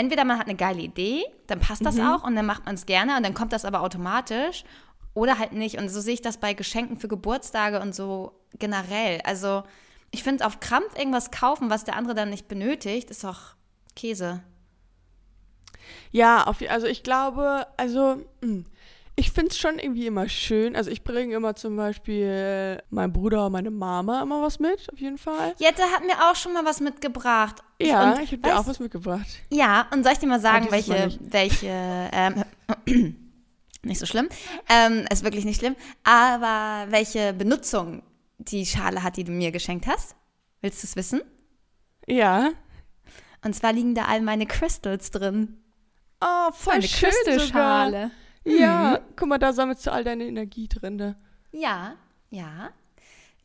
entweder 0.00 0.24
man 0.24 0.38
hat 0.38 0.46
eine 0.46 0.56
geile 0.56 0.80
Idee, 0.80 1.24
dann 1.46 1.60
passt 1.60 1.84
das 1.84 2.00
auch 2.00 2.24
und 2.24 2.34
dann 2.34 2.46
macht 2.46 2.64
man 2.64 2.74
es 2.74 2.86
gerne 2.86 3.16
und 3.18 3.22
dann 3.22 3.34
kommt 3.34 3.52
das 3.52 3.66
aber 3.66 3.82
automatisch 3.82 4.64
oder 5.12 5.38
halt 5.38 5.52
nicht. 5.52 5.78
Und 5.78 5.90
so 5.90 6.00
sehe 6.00 6.14
ich 6.14 6.22
das 6.22 6.38
bei 6.38 6.54
Geschenken 6.54 6.98
für 6.98 7.06
Geburtstage 7.06 7.80
und 7.80 7.94
so 7.94 8.32
generell. 8.58 9.20
Also 9.24 9.62
ich 10.10 10.22
finde, 10.22 10.46
auf 10.46 10.58
Krampf 10.58 10.96
irgendwas 10.96 11.30
kaufen, 11.30 11.68
was 11.68 11.84
der 11.84 11.96
andere 11.96 12.14
dann 12.14 12.30
nicht 12.30 12.48
benötigt, 12.48 13.10
ist 13.10 13.24
doch 13.24 13.54
Käse. 13.94 14.42
Ja, 16.12 16.44
auf, 16.44 16.62
also 16.68 16.86
ich 16.86 17.02
glaube, 17.02 17.66
also 17.76 18.24
mh, 18.40 18.64
ich 19.20 19.32
finde 19.32 19.50
es 19.50 19.58
schon 19.58 19.78
irgendwie 19.78 20.06
immer 20.06 20.30
schön. 20.30 20.74
Also 20.74 20.90
ich 20.90 21.04
bringe 21.04 21.34
immer 21.34 21.54
zum 21.54 21.76
Beispiel 21.76 22.82
meinem 22.88 23.12
Bruder 23.12 23.46
und 23.46 23.52
meine 23.52 23.70
Mama 23.70 24.22
immer 24.22 24.40
was 24.40 24.58
mit, 24.58 24.90
auf 24.90 24.98
jeden 24.98 25.18
Fall. 25.18 25.54
Jette 25.58 25.82
hat 25.82 26.06
mir 26.06 26.30
auch 26.30 26.34
schon 26.34 26.54
mal 26.54 26.64
was 26.64 26.80
mitgebracht. 26.80 27.56
Ja, 27.78 28.14
und 28.14 28.22
ich 28.22 28.32
habe 28.32 28.40
dir 28.42 28.58
auch 28.58 28.66
was 28.66 28.80
mitgebracht. 28.80 29.26
Ja, 29.50 29.86
und 29.92 30.04
soll 30.04 30.14
ich 30.14 30.18
dir 30.20 30.26
mal 30.26 30.40
sagen, 30.40 30.64
Mal 30.66 30.72
welche, 30.72 31.06
nicht. 31.06 31.20
welche, 31.22 32.10
ähm, 32.12 32.44
nicht 33.82 33.98
so 33.98 34.06
schlimm, 34.06 34.30
ähm, 34.70 35.04
ist 35.12 35.22
wirklich 35.22 35.44
nicht 35.44 35.58
schlimm, 35.58 35.76
aber 36.02 36.90
welche 36.90 37.34
Benutzung 37.34 38.02
die 38.38 38.64
Schale 38.64 39.02
hat, 39.02 39.18
die 39.18 39.24
du 39.24 39.32
mir 39.32 39.52
geschenkt 39.52 39.86
hast? 39.86 40.16
Willst 40.62 40.82
du 40.82 40.86
es 40.86 40.96
wissen? 40.96 41.20
Ja. 42.06 42.52
Und 43.44 43.54
zwar 43.54 43.74
liegen 43.74 43.94
da 43.94 44.06
all 44.06 44.22
meine 44.22 44.46
Crystals 44.46 45.10
drin. 45.10 45.58
Oh, 46.22 46.52
voll 46.52 46.74
Eine 46.74 46.82
schön 46.84 47.10
sogar. 47.38 48.10
Ja, 48.44 49.00
guck 49.16 49.28
mal, 49.28 49.38
da 49.38 49.52
sammelst 49.52 49.86
du 49.86 49.92
all 49.92 50.04
deine 50.04 50.24
Energie 50.24 50.68
drin. 50.68 50.96
Ne? 50.96 51.16
Ja, 51.52 51.94
ja. 52.30 52.70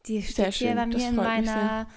Die 0.07 0.21
Sehr 0.21 0.51
steht 0.51 0.53
hier 0.53 0.67
schön, 0.69 0.75
bei 0.77 0.85
das 0.85 1.01
mir 1.01 1.09
in 1.09 1.15
meiner, 1.15 1.87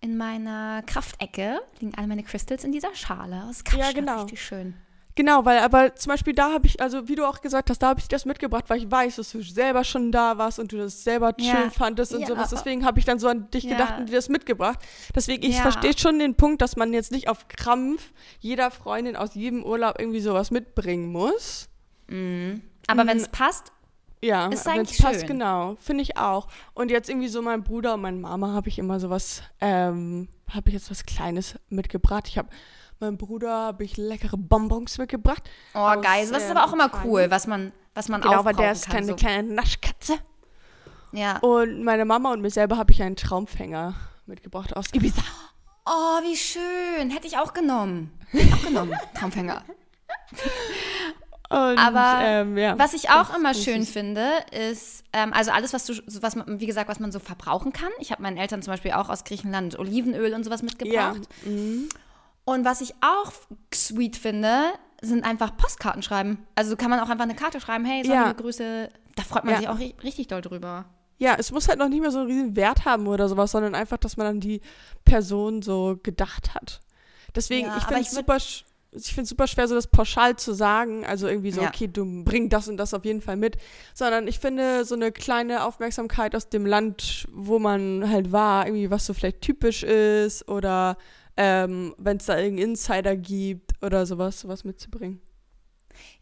in 0.00 0.16
meiner 0.16 0.82
Kraftecke. 0.86 1.60
Liegen 1.80 1.94
all 1.96 2.06
meine 2.06 2.22
Crystals 2.22 2.64
in 2.64 2.72
dieser 2.72 2.94
Schale 2.94 3.44
aus 3.48 3.58
Ja, 3.58 3.64
Kapstadt. 3.72 3.94
genau. 3.94 4.22
Richtig 4.22 4.42
schön. 4.42 4.74
Genau, 5.14 5.44
weil 5.44 5.58
aber 5.58 5.96
zum 5.96 6.10
Beispiel 6.10 6.32
da 6.32 6.52
habe 6.52 6.66
ich, 6.68 6.80
also 6.80 7.08
wie 7.08 7.16
du 7.16 7.26
auch 7.26 7.40
gesagt 7.40 7.70
hast, 7.70 7.80
da 7.80 7.88
habe 7.88 7.98
ich 7.98 8.06
das 8.06 8.24
mitgebracht, 8.24 8.66
weil 8.68 8.78
ich 8.78 8.88
weiß, 8.88 9.16
dass 9.16 9.32
du 9.32 9.42
selber 9.42 9.82
schon 9.82 10.12
da 10.12 10.38
warst 10.38 10.60
und 10.60 10.70
du 10.70 10.76
das 10.76 11.02
selber 11.02 11.34
Ja. 11.40 11.56
schön 11.56 11.70
fandest 11.72 12.14
und 12.14 12.20
Ja. 12.20 12.28
sowas. 12.28 12.50
Deswegen 12.50 12.84
habe 12.84 13.00
ich 13.00 13.04
dann 13.04 13.18
so 13.18 13.26
an 13.26 13.50
dich 13.50 13.64
Ja. 13.64 13.70
gedacht 13.70 13.98
und 13.98 14.08
dir 14.08 14.14
das 14.14 14.28
mitgebracht. 14.28 14.78
Deswegen, 15.16 15.42
ich 15.42 15.56
Ja. 15.56 15.62
verstehe 15.62 15.98
schon 15.98 16.20
den 16.20 16.36
Punkt, 16.36 16.62
dass 16.62 16.76
man 16.76 16.92
jetzt 16.92 17.10
nicht 17.10 17.28
auf 17.28 17.48
Krampf 17.48 18.12
jeder 18.38 18.70
Freundin 18.70 19.16
aus 19.16 19.34
jedem 19.34 19.64
Urlaub 19.64 19.96
irgendwie 19.98 20.20
sowas 20.20 20.52
mitbringen 20.52 21.10
muss. 21.10 21.68
Aber 22.08 22.14
Mhm. 22.14 22.62
wenn 22.86 23.16
es 23.18 23.28
passt, 23.28 23.72
Ja, 24.20 24.48
Ist 24.48 24.66
wenn 24.66 24.72
eigentlich 24.80 24.98
es 24.98 25.04
passt, 25.04 25.26
genau. 25.28 25.76
Finde 25.78 26.02
ich 26.02 26.16
auch. 26.16 26.48
Und 26.74 26.90
jetzt 26.90 27.08
irgendwie 27.08 27.28
so 27.28 27.40
mein 27.40 27.62
Bruder 27.62 27.94
und 27.94 28.00
meine 28.00 28.16
Mama 28.16 28.52
habe 28.52 28.68
ich 28.68 28.78
immer 28.80 28.98
sowas, 28.98 29.42
ähm, 29.60 30.26
habe 30.52 30.70
ich 30.70 30.74
jetzt 30.74 30.90
was 30.90 31.04
Kleines 31.06 31.54
mitgebracht. 31.68 32.26
Ich 32.26 32.36
habe 32.36 32.48
meinem 32.98 33.16
Bruder 33.16 33.48
habe 33.66 33.84
ich 33.84 33.96
leckere 33.96 34.36
Bonbons 34.36 34.98
mitgebracht. 34.98 35.48
oh 35.72 35.78
Aus, 35.78 36.02
geil. 36.02 36.26
Das 36.32 36.42
ist 36.42 36.48
äh, 36.48 36.50
aber 36.50 36.64
auch 36.64 36.72
immer 36.72 36.90
cool, 37.04 37.26
was 37.30 37.46
man, 37.46 37.70
was 37.94 38.08
man 38.08 38.20
Genau, 38.20 38.44
weil 38.44 38.54
der 38.56 38.72
aufbrauchen 38.72 38.72
ist 38.72 38.84
kann. 38.86 38.94
keine 38.94 39.06
so. 39.06 39.14
kleine 39.14 39.52
Naschkatze. 39.54 40.14
Ja. 41.12 41.38
Und 41.38 41.84
meine 41.84 42.04
Mama 42.04 42.32
und 42.32 42.40
mir 42.40 42.50
selber 42.50 42.76
habe 42.76 42.90
ich 42.90 43.00
einen 43.00 43.14
Traumfänger 43.14 43.94
mitgebracht 44.26 44.76
aus 44.76 44.86
Ibiza. 44.92 45.22
Oh, 45.86 46.18
wie 46.24 46.36
schön. 46.36 47.10
Hätte 47.10 47.28
ich 47.28 47.38
auch 47.38 47.52
genommen. 47.54 48.10
Hätte 48.30 48.44
ich 48.48 48.52
auch 48.52 48.62
genommen. 48.64 48.94
Traumfänger. 49.14 49.62
Und, 51.50 51.78
Aber 51.78 52.18
ähm, 52.22 52.58
ja. 52.58 52.78
Was 52.78 52.92
ich 52.92 53.08
auch 53.08 53.34
immer 53.34 53.54
schön 53.54 53.82
süß. 53.82 53.90
finde, 53.92 54.26
ist, 54.52 55.02
ähm, 55.14 55.32
also 55.32 55.50
alles, 55.50 55.72
was 55.72 55.86
du, 55.86 55.94
so 55.94 56.22
was 56.22 56.36
man, 56.36 56.60
wie 56.60 56.66
gesagt, 56.66 56.90
was 56.90 57.00
man 57.00 57.10
so 57.10 57.18
verbrauchen 57.20 57.72
kann. 57.72 57.88
Ich 58.00 58.12
habe 58.12 58.22
meinen 58.22 58.36
Eltern 58.36 58.60
zum 58.62 58.72
Beispiel 58.72 58.92
auch 58.92 59.08
aus 59.08 59.24
Griechenland 59.24 59.78
Olivenöl 59.78 60.34
und 60.34 60.44
sowas 60.44 60.60
ja. 60.60 60.64
mitgebracht. 60.66 61.28
Mhm. 61.46 61.88
Und 62.44 62.64
was 62.64 62.80
ich 62.82 62.94
auch 63.00 63.32
sweet 63.74 64.16
finde, 64.16 64.60
sind 65.00 65.24
einfach 65.24 65.56
Postkarten 65.56 66.02
schreiben. 66.02 66.46
Also 66.54 66.76
kann 66.76 66.90
man 66.90 67.00
auch 67.00 67.08
einfach 67.08 67.24
eine 67.24 67.34
Karte 67.34 67.60
schreiben, 67.60 67.84
hey, 67.86 68.06
Ja. 68.06 68.22
sonnige 68.24 68.42
Grüße. 68.42 68.88
Da 69.16 69.22
freut 69.22 69.44
man 69.44 69.54
Ja. 69.54 69.60
sich 69.60 69.68
auch 69.68 69.78
ri- 69.78 69.94
richtig 70.02 70.28
doll 70.28 70.42
drüber. 70.42 70.84
Ja, 71.16 71.34
es 71.38 71.50
muss 71.50 71.66
halt 71.68 71.78
noch 71.78 71.88
nicht 71.88 72.00
mehr 72.00 72.10
so 72.10 72.18
einen 72.20 72.28
riesen 72.28 72.56
Wert 72.56 72.84
haben 72.84 73.06
oder 73.06 73.28
sowas, 73.28 73.50
sondern 73.52 73.74
einfach, 73.74 73.96
dass 73.96 74.16
man 74.16 74.26
an 74.26 74.40
die 74.40 74.60
Person 75.04 75.62
so 75.62 75.98
gedacht 76.02 76.54
hat. 76.54 76.80
Deswegen, 77.34 77.66
Ja, 77.68 77.76
ich 77.78 77.84
finde 77.84 78.00
es 78.02 78.08
würd- 78.12 78.14
super, 78.16 78.34
sch- 78.36 78.62
ich 78.92 79.12
finde 79.14 79.28
super 79.28 79.46
schwer, 79.46 79.68
so 79.68 79.74
das 79.74 79.86
pauschal 79.86 80.36
zu 80.36 80.52
sagen. 80.54 81.04
Also 81.04 81.28
irgendwie 81.28 81.50
so, 81.52 81.60
Ja. 81.60 81.68
okay, 81.68 81.88
du 81.88 82.24
bring 82.24 82.48
das 82.48 82.68
und 82.68 82.76
das 82.78 82.94
auf 82.94 83.04
jeden 83.04 83.20
Fall 83.20 83.36
mit. 83.36 83.58
Sondern 83.94 84.26
ich 84.26 84.38
finde 84.38 84.84
so 84.84 84.94
eine 84.94 85.12
kleine 85.12 85.64
Aufmerksamkeit 85.64 86.34
aus 86.34 86.48
dem 86.48 86.64
Land, 86.66 87.26
wo 87.32 87.58
man 87.58 88.08
halt 88.10 88.32
war, 88.32 88.66
irgendwie 88.66 88.90
was 88.90 89.04
so 89.06 89.14
vielleicht 89.14 89.42
typisch 89.42 89.82
ist 89.82 90.48
oder 90.48 90.96
ähm, 91.36 91.94
wenn 91.98 92.16
es 92.16 92.26
da 92.26 92.36
irgendeinen 92.38 92.70
Insider 92.70 93.16
gibt 93.16 93.72
oder 93.82 94.06
sowas, 94.06 94.40
sowas 94.40 94.64
mitzubringen. 94.64 95.20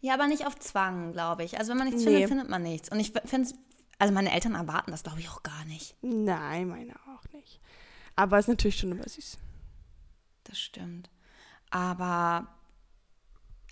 Ja, 0.01 0.13
aber 0.15 0.27
nicht 0.27 0.45
auf 0.45 0.57
Zwang, 0.59 1.11
glaube 1.13 1.43
ich. 1.43 1.57
Also 1.57 1.71
wenn 1.71 1.77
man 1.77 1.87
nichts 1.87 2.03
Nee. 2.03 2.11
findet, 2.11 2.29
findet 2.29 2.49
man 2.49 2.63
nichts. 2.63 2.89
Und 2.91 2.99
ich 2.99 3.13
finde 3.25 3.49
es, 3.49 3.55
also 3.99 4.13
meine 4.13 4.31
Eltern 4.33 4.55
erwarten 4.55 4.91
das, 4.91 5.03
glaube 5.03 5.19
ich, 5.19 5.29
auch 5.29 5.41
gar 5.43 5.65
nicht. 5.65 5.95
Nein, 6.01 6.67
meine 6.67 6.93
auch 7.15 7.23
nicht. 7.33 7.59
Aber 8.15 8.37
ist 8.39 8.47
natürlich 8.47 8.77
schon 8.77 8.91
immer 8.91 9.07
süß. 9.07 9.37
Das 10.43 10.57
stimmt. 10.59 11.09
Aber, 11.69 12.47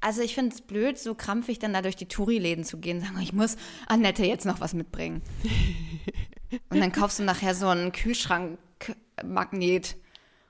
also 0.01 0.21
ich 0.21 0.35
finde 0.35 0.53
es 0.53 0.61
blöd, 0.61 0.99
so 0.99 1.15
krampfig 1.15 1.59
dann 1.59 1.73
da 1.73 1.81
durch 1.81 1.95
die 1.95 2.07
Touri-Läden 2.07 2.63
zu 2.63 2.77
gehen 2.77 2.97
und 2.97 3.05
sagen, 3.05 3.19
ich 3.21 3.33
muss 3.33 3.57
Annette 3.87 4.25
jetzt 4.25 4.45
noch 4.45 4.59
was 4.59 4.73
mitbringen. 4.73 5.21
und 6.69 6.79
dann 6.79 6.91
kaufst 6.91 7.19
du 7.19 7.23
nachher 7.23 7.55
so 7.55 7.67
einen 7.67 7.91
Kühlschrankmagnet. 7.91 9.95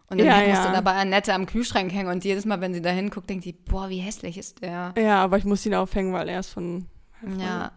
Und 0.08 0.20
dann 0.20 0.28
Ja, 0.28 0.38
musst 0.38 0.48
ja. 0.50 0.68
du 0.68 0.74
dabei 0.74 0.94
Annette 0.94 1.34
am 1.34 1.46
Kühlschrank 1.46 1.92
hängen 1.92 2.10
und 2.10 2.24
jedes 2.24 2.46
Mal, 2.46 2.62
wenn 2.62 2.74
sie 2.74 2.82
da 2.82 2.92
hinguckt, 2.92 3.30
denkt 3.30 3.44
sie, 3.44 3.54
boah, 3.54 3.90
wie 3.90 4.00
hässlich 4.00 4.38
ist 4.38 4.62
der. 4.62 4.94
Ja, 4.98 5.24
aber 5.24 5.38
ich 5.38 5.46
muss 5.46 5.66
ihn 5.66 5.74
aufhängen, 5.74 6.14
weil 6.14 6.30
er 6.30 6.42
ist 6.42 6.50
von. 6.50 6.88
Ja. 7.40 7.72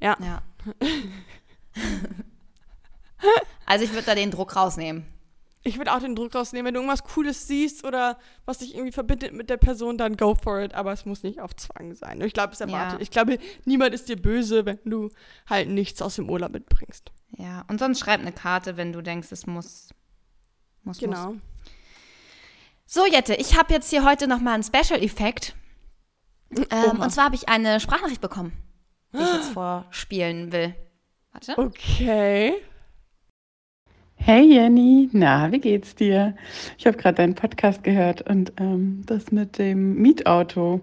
Ja. 0.00 0.16
ja. 0.20 0.42
also 3.66 3.84
ich 3.84 3.92
würde 3.92 4.06
da 4.06 4.14
den 4.14 4.30
Druck 4.30 4.56
rausnehmen. 4.56 5.04
Ich 5.66 5.78
würde 5.78 5.92
auch 5.92 5.98
den 5.98 6.14
Druck 6.14 6.32
rausnehmen, 6.34 6.66
wenn 6.66 6.74
du 6.74 6.80
irgendwas 6.80 7.02
Cooles 7.02 7.48
siehst 7.48 7.84
oder 7.84 8.18
was 8.44 8.58
dich 8.58 8.74
irgendwie 8.74 8.92
verbindet 8.92 9.32
mit 9.32 9.50
der 9.50 9.56
Person, 9.56 9.98
dann 9.98 10.16
go 10.16 10.36
for 10.36 10.60
it. 10.60 10.74
Aber 10.74 10.92
es 10.92 11.04
muss 11.04 11.24
nicht 11.24 11.40
auf 11.40 11.56
Zwang 11.56 11.94
sein. 11.94 12.20
Ich 12.20 12.32
glaube, 12.32 12.52
es 12.52 12.60
erwartet. 12.60 13.00
Ja. 13.00 13.02
Ich 13.02 13.10
glaube, 13.10 13.38
niemand 13.64 13.92
ist 13.92 14.08
dir 14.08 14.16
böse, 14.16 14.64
wenn 14.64 14.78
du 14.84 15.10
halt 15.48 15.68
nichts 15.68 16.00
aus 16.02 16.16
dem 16.16 16.30
Urlaub 16.30 16.52
mitbringst. 16.52 17.10
Ja, 17.36 17.64
und 17.68 17.80
sonst 17.80 17.98
schreib 17.98 18.20
eine 18.20 18.30
Karte, 18.32 18.76
wenn 18.76 18.92
du 18.92 19.02
denkst, 19.02 19.32
es 19.32 19.46
muss. 19.46 19.88
muss 20.84 21.00
Muss. 21.00 21.00
Genau. 21.00 21.34
So, 22.86 23.04
Jette, 23.04 23.34
ich 23.34 23.58
habe 23.58 23.74
jetzt 23.74 23.90
hier 23.90 24.04
heute 24.04 24.28
nochmal 24.28 24.54
einen 24.54 24.62
Special-Effekt. 24.62 25.56
Ähm, 26.52 26.66
Oha. 26.70 27.04
und 27.04 27.10
zwar 27.10 27.24
habe 27.24 27.34
ich 27.34 27.48
eine 27.48 27.80
Sprachnachricht 27.80 28.20
bekommen, 28.20 28.52
die 29.12 29.18
ich 29.18 29.34
jetzt 29.34 29.48
vorspielen 29.52 30.52
will. 30.52 30.76
Warte. 31.32 31.58
Okay. 31.58 32.54
Hey 34.26 34.42
Jenny, 34.52 35.08
na, 35.12 35.52
wie 35.52 35.60
geht's 35.60 35.94
dir? 35.94 36.34
Ich 36.78 36.86
habe 36.88 36.96
gerade 36.96 37.14
deinen 37.14 37.36
Podcast 37.36 37.84
gehört 37.84 38.28
und 38.28 38.52
ähm, 38.56 39.02
das 39.06 39.30
mit 39.30 39.56
dem 39.56 40.02
Mietauto. 40.02 40.80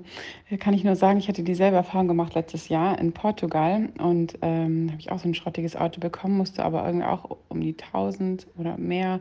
äh, 0.49 0.55
Kann 0.55 0.73
ich 0.73 0.85
nur 0.85 0.95
sagen, 0.95 1.19
ich 1.19 1.27
hatte 1.27 1.43
dieselbe 1.43 1.75
Erfahrung 1.75 2.07
gemacht 2.07 2.35
letztes 2.35 2.69
Jahr 2.69 2.97
in 2.99 3.11
Portugal 3.11 3.89
und 3.97 4.37
ähm, 4.41 4.87
habe 4.91 5.01
ich 5.01 5.11
auch 5.11 5.19
so 5.19 5.27
ein 5.27 5.33
schrottiges 5.33 5.75
Auto 5.75 5.99
bekommen, 5.99 6.37
musste 6.37 6.63
aber 6.63 6.85
irgendwie 6.85 7.05
auch 7.05 7.35
um 7.49 7.59
die 7.59 7.75
1000 7.77 8.47
oder 8.57 8.77
mehr 8.77 9.19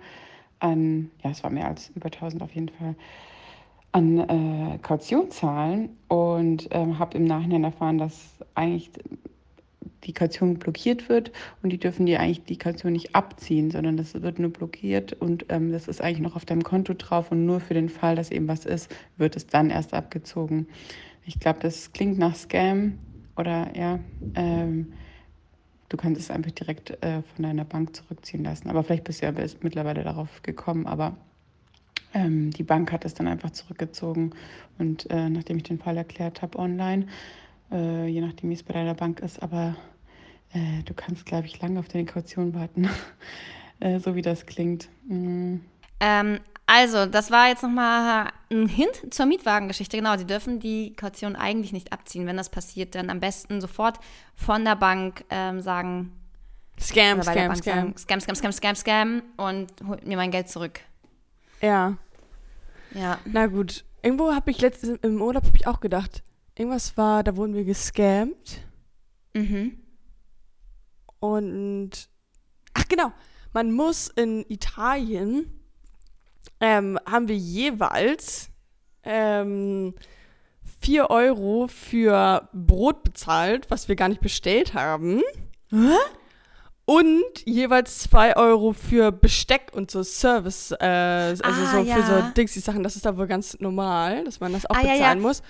an, 0.60 1.10
ja, 1.24 1.30
es 1.30 1.42
war 1.42 1.50
mehr 1.50 1.66
als 1.66 1.90
über 1.96 2.06
1000 2.06 2.44
auf 2.44 2.52
jeden 2.54 2.68
Fall, 2.68 2.94
an 3.90 4.18
äh, 4.20 4.78
Kaution 4.78 5.32
zahlen 5.32 5.96
und 6.06 6.68
ähm, 6.70 7.00
habe 7.00 7.18
im 7.18 7.24
Nachhinein 7.24 7.64
erfahren, 7.64 7.98
dass 7.98 8.36
eigentlich 8.54 8.92
die 10.04 10.12
Kaution 10.12 10.58
blockiert 10.58 11.08
wird. 11.08 11.32
Und 11.62 11.70
die 11.70 11.78
dürfen 11.78 12.06
dir 12.06 12.20
eigentlich 12.20 12.44
die 12.44 12.58
Kaution 12.58 12.92
nicht 12.92 13.14
abziehen, 13.14 13.70
sondern 13.70 13.96
das 13.96 14.20
wird 14.20 14.38
nur 14.38 14.50
blockiert. 14.50 15.12
Und 15.12 15.46
ähm, 15.48 15.72
das 15.72 15.88
ist 15.88 16.00
eigentlich 16.00 16.20
noch 16.20 16.36
auf 16.36 16.44
deinem 16.44 16.64
Konto 16.64 16.94
drauf. 16.94 17.30
Und 17.30 17.46
nur 17.46 17.60
für 17.60 17.74
den 17.74 17.88
Fall, 17.88 18.16
dass 18.16 18.30
eben 18.30 18.48
was 18.48 18.66
ist, 18.66 18.94
wird 19.16 19.36
es 19.36 19.46
dann 19.46 19.70
erst 19.70 19.94
abgezogen. 19.94 20.66
Ich 21.24 21.38
glaube, 21.38 21.60
das 21.60 21.92
klingt 21.92 22.18
nach 22.18 22.34
Scam 22.34 22.98
oder 23.36 23.70
ja, 23.76 24.00
ähm, 24.34 24.92
du 25.88 25.96
kannst 25.96 26.20
es 26.20 26.30
einfach 26.30 26.50
direkt 26.50 26.90
äh, 27.02 27.22
von 27.22 27.44
deiner 27.44 27.64
Bank 27.64 27.94
zurückziehen 27.94 28.44
lassen. 28.44 28.70
Aber 28.70 28.82
vielleicht 28.82 29.04
bist 29.04 29.22
du 29.22 29.26
ja 29.26 29.32
mittlerweile 29.60 30.02
darauf 30.02 30.42
gekommen, 30.42 30.86
aber 30.86 31.16
ähm, 32.14 32.50
die 32.50 32.62
Bank 32.62 32.92
hat 32.92 33.04
es 33.04 33.14
dann 33.14 33.28
einfach 33.28 33.50
zurückgezogen. 33.50 34.34
Und 34.78 35.10
äh, 35.10 35.28
nachdem 35.28 35.58
ich 35.58 35.62
den 35.64 35.78
Fall 35.78 35.96
erklärt 35.96 36.42
habe 36.42 36.58
online, 36.58 37.06
äh, 37.72 38.06
je 38.06 38.20
nachdem 38.20 38.50
wie 38.50 38.54
es 38.54 38.62
bei 38.62 38.74
deiner 38.74 38.94
Bank 38.94 39.20
ist, 39.20 39.42
aber 39.42 39.76
äh, 40.52 40.82
du 40.84 40.94
kannst, 40.94 41.26
glaube 41.26 41.46
ich, 41.46 41.60
lange 41.60 41.80
auf 41.80 41.88
deine 41.88 42.04
Kaution 42.04 42.54
warten, 42.54 42.88
äh, 43.80 43.98
so 43.98 44.14
wie 44.14 44.22
das 44.22 44.46
klingt. 44.46 44.88
Mm. 45.08 45.56
Ähm, 46.00 46.40
also, 46.66 47.06
das 47.06 47.30
war 47.30 47.48
jetzt 47.48 47.62
nochmal 47.62 48.28
ein 48.50 48.66
Hint 48.66 49.12
zur 49.12 49.26
Mietwagengeschichte. 49.26 49.96
Genau, 49.96 50.16
die 50.16 50.26
dürfen 50.26 50.60
die 50.60 50.94
Kaution 50.94 51.36
eigentlich 51.36 51.72
nicht 51.72 51.92
abziehen. 51.92 52.26
Wenn 52.26 52.36
das 52.36 52.50
passiert, 52.50 52.94
dann 52.94 53.10
am 53.10 53.20
besten 53.20 53.60
sofort 53.60 53.98
von 54.34 54.64
der 54.64 54.76
Bank 54.76 55.24
ähm, 55.30 55.60
sagen, 55.60 56.12
Scam, 56.80 57.22
Scam, 57.22 57.54
Scam. 57.54 57.54
sagen, 57.56 57.94
Scam, 57.96 58.20
Scam, 58.20 58.34
Scam, 58.36 58.52
Scam, 58.52 58.74
Scam 58.74 59.22
und 59.36 59.68
holt 59.86 60.06
mir 60.06 60.16
mein 60.16 60.30
Geld 60.30 60.48
zurück. 60.48 60.80
Ja. 61.60 61.96
Ja. 62.94 63.18
Na 63.24 63.46
gut. 63.46 63.84
Irgendwo 64.02 64.32
habe 64.32 64.50
ich 64.50 64.60
letztens 64.60 64.98
im 65.02 65.20
Urlaub 65.20 65.44
ich 65.54 65.66
auch 65.66 65.80
gedacht, 65.80 66.22
irgendwas 66.56 66.96
war, 66.96 67.22
da 67.22 67.36
wurden 67.36 67.54
wir 67.54 67.64
gescammt. 67.64 68.60
Mhm. 69.34 69.78
Und 71.20 71.90
ach 72.74 72.88
genau, 72.88 73.12
man 73.52 73.72
muss 73.72 74.08
in 74.08 74.44
Italien 74.48 75.60
ähm, 76.60 76.98
haben 77.06 77.28
wir 77.28 77.36
jeweils 77.36 78.50
ähm, 79.04 79.94
4 80.80 81.10
Euro 81.10 81.68
für 81.68 82.48
Brot 82.52 83.02
bezahlt, 83.04 83.70
was 83.70 83.88
wir 83.88 83.96
gar 83.96 84.08
nicht 84.08 84.20
bestellt 84.20 84.74
haben. 84.74 85.22
Und 86.84 87.22
jeweils 87.44 88.00
2 88.00 88.36
Euro 88.36 88.72
für 88.72 89.12
Besteck 89.12 89.70
und 89.72 89.90
so 89.90 90.02
Service, 90.02 90.72
äh, 90.72 90.84
also 90.84 91.42
Ah, 91.44 91.72
so 91.72 91.84
für 91.84 92.02
so 92.02 92.12
ja. 92.12 92.32
Dings-Sachen, 92.36 92.82
das 92.82 92.96
ist 92.96 93.06
da 93.06 93.16
wohl 93.16 93.26
ganz 93.28 93.58
normal, 93.60 94.24
dass 94.24 94.40
man 94.40 94.52
das 94.52 94.66
auch 94.66 94.74
Ah, 94.76 94.82
ja, 94.82 94.92
bezahlen 94.94 95.18
ja. 95.20 95.26
muss. 95.26 95.42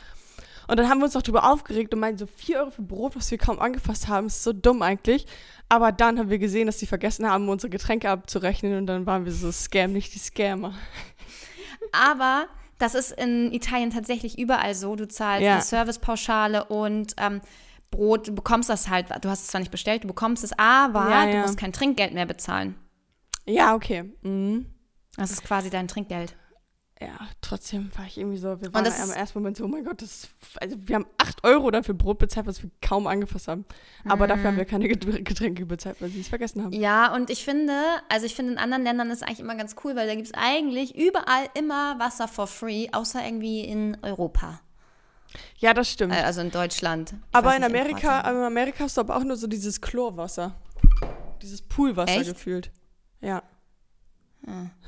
Und 0.68 0.78
dann 0.78 0.88
haben 0.88 0.98
wir 0.98 1.04
uns 1.06 1.14
noch 1.14 1.22
drüber 1.22 1.50
aufgeregt 1.50 1.92
und 1.94 2.00
meinten 2.00 2.18
so 2.18 2.26
4 2.26 2.58
Euro 2.60 2.70
für 2.70 2.82
Brot, 2.82 3.16
was 3.16 3.30
wir 3.30 3.38
kaum 3.38 3.58
angefasst 3.58 4.08
haben, 4.08 4.26
ist 4.28 4.42
so 4.42 4.52
dumm 4.52 4.82
eigentlich. 4.82 5.26
Aber 5.68 5.90
dann 5.92 6.18
haben 6.18 6.30
wir 6.30 6.38
gesehen, 6.38 6.66
dass 6.66 6.78
sie 6.78 6.86
vergessen 6.86 7.28
haben, 7.28 7.48
unsere 7.48 7.70
Getränke 7.70 8.08
abzurechnen 8.10 8.76
und 8.78 8.86
dann 8.86 9.06
waren 9.06 9.24
wir 9.24 9.32
so 9.32 9.50
Scam, 9.50 9.92
nicht 9.92 10.14
die 10.14 10.18
Scammer. 10.18 10.74
Aber 11.92 12.46
das 12.78 12.94
ist 12.94 13.12
in 13.12 13.52
Italien 13.52 13.90
tatsächlich 13.90 14.38
überall 14.38 14.74
so. 14.74 14.96
Du 14.96 15.06
zahlst 15.08 15.42
Ja. 15.44 15.54
eine 15.54 15.62
Servicepauschale 15.62 16.64
und 16.64 17.14
ähm, 17.18 17.40
Brot, 17.90 18.28
du 18.28 18.34
bekommst 18.34 18.68
das 18.70 18.88
halt, 18.88 19.06
du 19.22 19.28
hast 19.28 19.42
es 19.42 19.46
zwar 19.48 19.60
nicht 19.60 19.70
bestellt, 19.70 20.04
du 20.04 20.08
bekommst 20.08 20.44
es, 20.44 20.52
aber 20.58 21.10
Ja, 21.10 21.26
du 21.26 21.34
ja. 21.34 21.42
musst 21.42 21.58
kein 21.58 21.72
Trinkgeld 21.72 22.14
mehr 22.14 22.26
bezahlen. 22.26 22.74
Ja, 23.46 23.74
okay. 23.74 24.04
Mhm. 24.22 24.66
Das 25.16 25.30
ist 25.30 25.44
quasi 25.44 25.68
dein 25.68 25.88
Trinkgeld. 25.88 26.34
Ja, 27.06 27.28
trotzdem 27.40 27.90
war 27.96 28.06
ich 28.06 28.18
irgendwie 28.18 28.36
so, 28.38 28.60
wir 28.60 28.72
waren 28.72 28.84
im 28.86 29.10
ersten 29.12 29.38
Moment 29.38 29.56
so, 29.56 29.64
oh 29.64 29.68
mein 29.68 29.84
Gott, 29.84 30.00
das 30.02 30.28
also 30.60 30.76
wir 30.78 30.94
haben 30.96 31.06
8 31.18 31.44
Euro 31.44 31.70
dafür 31.70 31.94
Brot 31.94 32.18
bezahlt, 32.18 32.46
was 32.46 32.62
wir 32.62 32.70
kaum 32.80 33.06
angefasst 33.06 33.48
haben. 33.48 33.64
Aber 34.04 34.26
dafür 34.26 34.44
haben 34.48 34.56
wir 34.56 34.64
keine 34.64 34.88
Get- 34.88 35.24
Getränke 35.24 35.66
bezahlt, 35.66 36.00
weil 36.00 36.10
sie 36.10 36.20
es 36.20 36.28
vergessen 36.28 36.62
haben. 36.62 36.74
Mhm. 36.74 36.80
Ja, 36.82 37.14
und 37.14 37.30
ich 37.30 37.44
finde, 37.44 37.74
also 38.08 38.26
ich 38.26 38.34
finde 38.34 38.52
in 38.52 38.58
anderen 38.58 38.84
Ländern 38.84 39.10
ist 39.10 39.22
eigentlich 39.22 39.40
immer 39.40 39.56
ganz 39.56 39.74
cool, 39.84 39.96
weil 39.96 40.06
da 40.06 40.14
gibt 40.14 40.26
es 40.28 40.34
eigentlich 40.34 40.94
überall 40.96 41.46
immer 41.54 41.98
Wasser 41.98 42.28
for 42.28 42.46
free, 42.46 42.88
außer 42.92 43.24
irgendwie 43.24 43.60
in 43.64 43.96
Europa. 44.02 44.60
Ja, 45.58 45.72
das 45.74 45.90
stimmt. 45.90 46.12
Äh, 46.14 46.20
Also 46.22 46.40
in 46.42 46.50
Deutschland. 46.50 47.12
Ich 47.14 47.18
aber 47.34 47.56
in 47.56 47.64
Amerika, 47.64 48.20
in 48.30 48.36
Amerika 48.36 48.84
hast 48.84 48.96
du 48.96 49.00
aber 49.00 49.16
auch 49.16 49.24
nur 49.24 49.36
so 49.36 49.46
dieses 49.46 49.80
Chlorwasser. 49.80 50.54
Dieses 51.40 51.62
Poolwasser 51.62 52.20
Echt? 52.20 52.28
gefühlt. 52.34 52.70
Ja. 53.20 53.42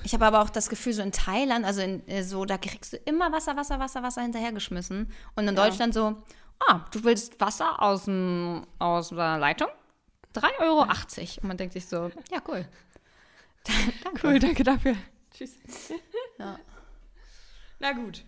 Ich 0.02 0.12
habe 0.14 0.26
aber 0.26 0.42
auch 0.42 0.50
das 0.50 0.68
Gefühl, 0.68 0.92
so 0.92 1.02
in 1.02 1.12
Thailand, 1.12 1.64
also 1.64 1.80
in, 1.80 2.06
äh, 2.08 2.22
so, 2.24 2.44
da 2.44 2.58
kriegst 2.58 2.92
du 2.92 2.96
immer 2.96 3.30
Wasser, 3.32 3.56
Wasser, 3.56 3.78
Wasser, 3.78 4.02
Wasser 4.02 4.22
hinterhergeschmissen. 4.22 5.10
Und 5.36 5.48
in 5.48 5.54
Ja. 5.56 5.64
Deutschland 5.64 5.94
so, 5.94 6.16
ah, 6.68 6.80
du 6.90 7.04
willst 7.04 7.40
Wasser 7.40 7.80
aus, 7.80 8.06
dem, 8.06 8.66
aus 8.80 9.10
der 9.10 9.38
Leitung? 9.38 9.68
3,80 10.34 10.60
Euro. 10.60 10.80
Und 10.82 11.44
man 11.44 11.56
denkt 11.56 11.72
sich 11.74 11.86
so, 11.86 12.10
ja, 12.32 12.40
cool. 12.48 12.66
Danke. 14.04 14.26
Cool, 14.26 14.38
danke 14.40 14.62
dafür. 14.62 14.94
Tschüss. 15.32 15.52
Ja. 16.38 16.58
Na 17.78 17.92
gut. 17.92 18.24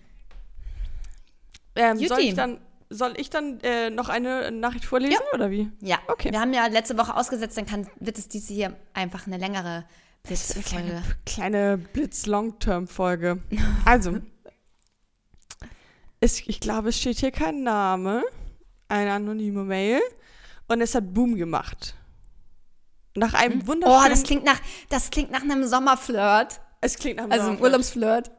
Ähm, 1.75 1.99
soll 1.99 2.21
ich 2.21 2.35
dann, 2.35 2.59
soll 2.89 3.15
ich 3.19 3.29
dann 3.31 3.61
äh, 3.61 3.91
noch 3.91 4.09
eine 4.09 4.51
Nachricht 4.51 4.85
vorlesen 4.87 5.21
oder 5.35 5.51
wie? 5.51 5.71
Ja, 5.81 5.99
Okay. 6.09 6.33
wir 6.33 6.41
haben 6.41 6.55
ja 6.55 6.67
letzte 6.69 6.97
Woche 6.97 7.15
ausgesetzt, 7.15 7.59
dann 7.59 7.67
kann, 7.67 7.87
wird 8.01 8.17
es 8.17 8.29
diese 8.29 8.55
hier 8.55 8.77
einfach 8.95 9.27
eine 9.27 9.37
längere 9.37 9.85
Blitzfolge. 10.27 10.69
Kleine, 10.69 11.03
kleine 11.25 11.79
Blitz-Long-Term-Folge. 11.79 13.43
Also, 13.85 14.19
es, 16.21 16.41
ich 16.47 16.61
glaube, 16.61 16.89
es 16.91 16.99
steht 16.99 17.19
hier 17.19 17.31
kein 17.31 17.63
Name. 17.63 18.23
Eine 18.89 19.13
anonyme 19.13 19.65
Mail. 19.65 20.01
Und 20.69 20.81
es 20.81 20.95
hat 20.95 21.13
Boom 21.15 21.37
gemacht. 21.37 21.95
Nach 23.17 23.35
einem 23.35 23.63
Oh, 23.63 23.67
wunderschönen... 23.69 24.11
das 24.11 24.23
klingt 24.25 24.45
nach, 24.45 24.61
das 24.89 25.11
klingt 25.11 25.31
nach 25.31 25.43
einem 25.43 25.67
Sommerflirt. 25.67 26.61
es 26.81 26.97
klingt 26.97 27.17
nach 27.17 27.25
einem 27.25 27.33
Also 27.33 27.51
einem. 27.51 27.61
Urlaubsflirt. 27.61 28.31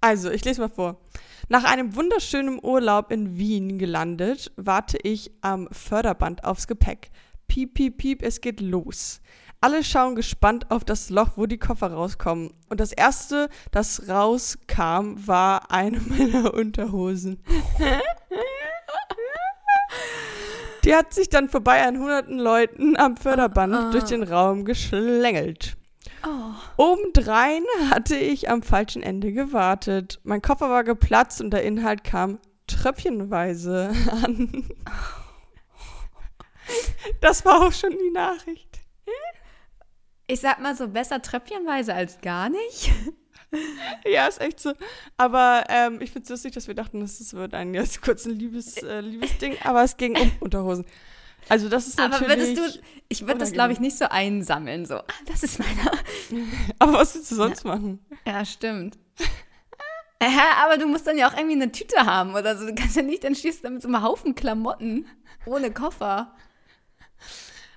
Also, 0.00 0.30
ich 0.30 0.44
lese 0.44 0.60
mal 0.60 0.68
vor. 0.68 1.00
Nach 1.48 1.64
einem 1.64 1.94
wunderschönen 1.94 2.58
Urlaub 2.64 3.12
in 3.12 3.36
Wien 3.36 3.78
gelandet, 3.78 4.50
warte 4.56 4.96
ich 5.02 5.30
am 5.42 5.68
Förderband 5.70 6.44
aufs 6.44 6.66
Gepäck. 6.66 7.10
Piep, 7.46 7.74
piep, 7.74 7.98
piep, 7.98 8.22
es 8.22 8.40
geht 8.40 8.60
los. 8.60 9.20
Alle 9.62 9.84
schauen 9.84 10.16
gespannt 10.16 10.70
auf 10.72 10.84
das 10.84 11.08
Loch, 11.08 11.30
wo 11.36 11.46
die 11.46 11.56
Koffer 11.56 11.92
rauskommen. 11.92 12.52
Und 12.68 12.80
das 12.80 12.90
erste, 12.92 13.48
das 13.70 14.08
rauskam, 14.08 15.14
war 15.26 15.70
eine 15.70 16.00
meiner 16.06 16.52
Unterhosen. 16.52 17.40
Die 20.84 20.94
hat 20.96 21.14
sich 21.14 21.28
dann 21.28 21.48
vorbei 21.48 21.86
an 21.86 21.98
hunderten 21.98 22.38
Leuten 22.40 22.96
am 22.96 23.16
Förderband 23.16 23.72
Ah. 23.74 23.90
durch 23.92 24.04
den 24.04 24.24
Raum 24.24 24.64
geschlängelt. 24.64 25.76
Oh. 26.26 26.54
Obendrein 26.92 27.62
hatte 27.90 28.16
ich 28.16 28.50
am 28.50 28.62
falschen 28.62 29.02
Ende 29.02 29.32
gewartet. 29.32 30.20
Mein 30.24 30.42
Koffer 30.42 30.70
war 30.70 30.82
geplatzt 30.82 31.40
und 31.40 31.50
der 31.52 31.62
Inhalt 31.62 32.02
kam 32.02 32.38
tröpfchenweise 32.66 33.92
an. 34.24 34.64
Das 37.20 37.44
war 37.44 37.64
auch 37.66 37.72
schon 37.72 37.90
die 37.92 38.10
Nachricht. 38.12 38.80
Ich 40.32 40.40
sag 40.40 40.60
mal 40.60 40.74
so, 40.74 40.88
besser 40.88 41.20
tröpfchenweise 41.20 41.94
als 41.94 42.20
gar 42.20 42.48
nicht. 42.48 42.90
Ja, 44.06 44.28
ist 44.28 44.40
echt 44.40 44.60
so. 44.60 44.72
Aber 45.18 45.64
ähm, 45.68 46.00
ich 46.00 46.10
finde 46.10 46.24
es 46.24 46.30
lustig, 46.30 46.54
dass 46.54 46.68
wir 46.68 46.74
dachten, 46.74 47.00
das 47.00 47.34
wird 47.34 47.52
ein 47.52 47.74
jetzt 47.74 48.00
kurz 48.00 48.24
ein 48.24 48.30
Liebes, 48.30 48.78
äh, 48.78 49.00
Liebesding, 49.00 49.58
aber 49.62 49.82
es 49.82 49.98
ging 49.98 50.16
um 50.16 50.32
Unterhosen. 50.40 50.86
Also 51.50 51.68
das 51.68 51.86
ist 51.86 52.00
Aber 52.00 52.18
natürlich... 52.18 52.56
würdest 52.56 52.76
du, 52.78 52.82
ich 53.10 53.26
würde 53.26 53.40
das 53.40 53.52
glaube 53.52 53.74
ich 53.74 53.78
nicht 53.78 53.98
so 53.98 54.06
einsammeln, 54.06 54.86
so, 54.86 54.94
ah, 54.94 55.04
das 55.26 55.42
ist 55.42 55.58
meiner. 55.58 55.92
aber 56.78 56.94
was 56.94 57.14
willst 57.14 57.30
du 57.30 57.34
sonst 57.34 57.62
machen? 57.66 58.02
Ja, 58.26 58.42
stimmt. 58.46 58.98
Äh, 60.18 60.30
aber 60.64 60.78
du 60.78 60.86
musst 60.86 61.04
dann 61.06 61.18
ja 61.18 61.28
auch 61.28 61.36
irgendwie 61.36 61.60
eine 61.60 61.72
Tüte 61.72 62.06
haben 62.06 62.34
oder 62.36 62.56
so. 62.56 62.64
Du 62.64 62.74
kannst 62.74 62.94
ja 62.94 63.02
nicht, 63.02 63.24
dann 63.24 63.34
stehst 63.34 63.58
du 63.58 63.64
da 63.64 63.70
mit 63.70 63.82
so 63.82 63.88
einem 63.88 64.02
Haufen 64.02 64.36
Klamotten 64.36 65.04
ohne 65.46 65.72
Koffer. 65.72 66.32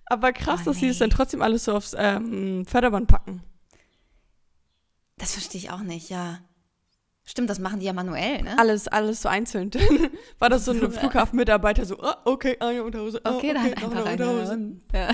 Aber 0.08 0.34
krass, 0.34 0.62
Oh, 0.64 0.66
dass 0.66 0.78
sie 0.78 0.88
es 0.88 0.96
nee. 0.98 1.00
dann 1.02 1.10
trotzdem 1.10 1.42
alles 1.42 1.66
so 1.66 1.74
aufs 1.74 1.96
ähm, 1.98 2.66
Förderband 2.66 3.08
packen. 3.08 3.42
Das 5.18 5.34
verstehe 5.34 5.60
ich 5.60 5.72
auch 5.72 5.80
nicht, 5.82 6.10
ja. 6.10 6.40
Stimmt, 7.24 7.50
das 7.50 7.58
machen 7.58 7.80
die 7.80 7.88
ja 7.88 7.94
manuell, 7.94 8.44
ne? 8.44 8.58
Alles, 8.60 8.88
alles 8.88 9.22
so 9.24 9.30
einzeln. 9.30 9.72
War 10.40 10.50
das 10.50 10.66
so 10.66 10.72
ein 10.72 10.92
Flughafenmitarbeiter 10.92 11.86
so, 11.86 12.00
ah, 12.02 12.18
okay, 12.26 12.58
eine 12.60 12.84
Unterhose, 12.84 13.20
ah, 13.24 13.36
Okay, 13.36 13.52
okay, 13.58 13.74
dann 13.74 13.90
noch 13.92 14.06
einfach. 14.06 14.12
Unterhose. 14.12 14.76
Ja. 14.94 15.10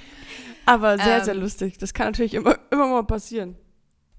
Aber 0.64 0.96
sehr, 0.96 1.18
Ähm. 1.18 1.24
sehr 1.24 1.34
lustig. 1.34 1.76
Das 1.78 1.92
kann 1.92 2.06
natürlich 2.06 2.34
immer, 2.34 2.56
immer 2.70 2.86
mal 2.86 3.02
passieren. 3.04 3.56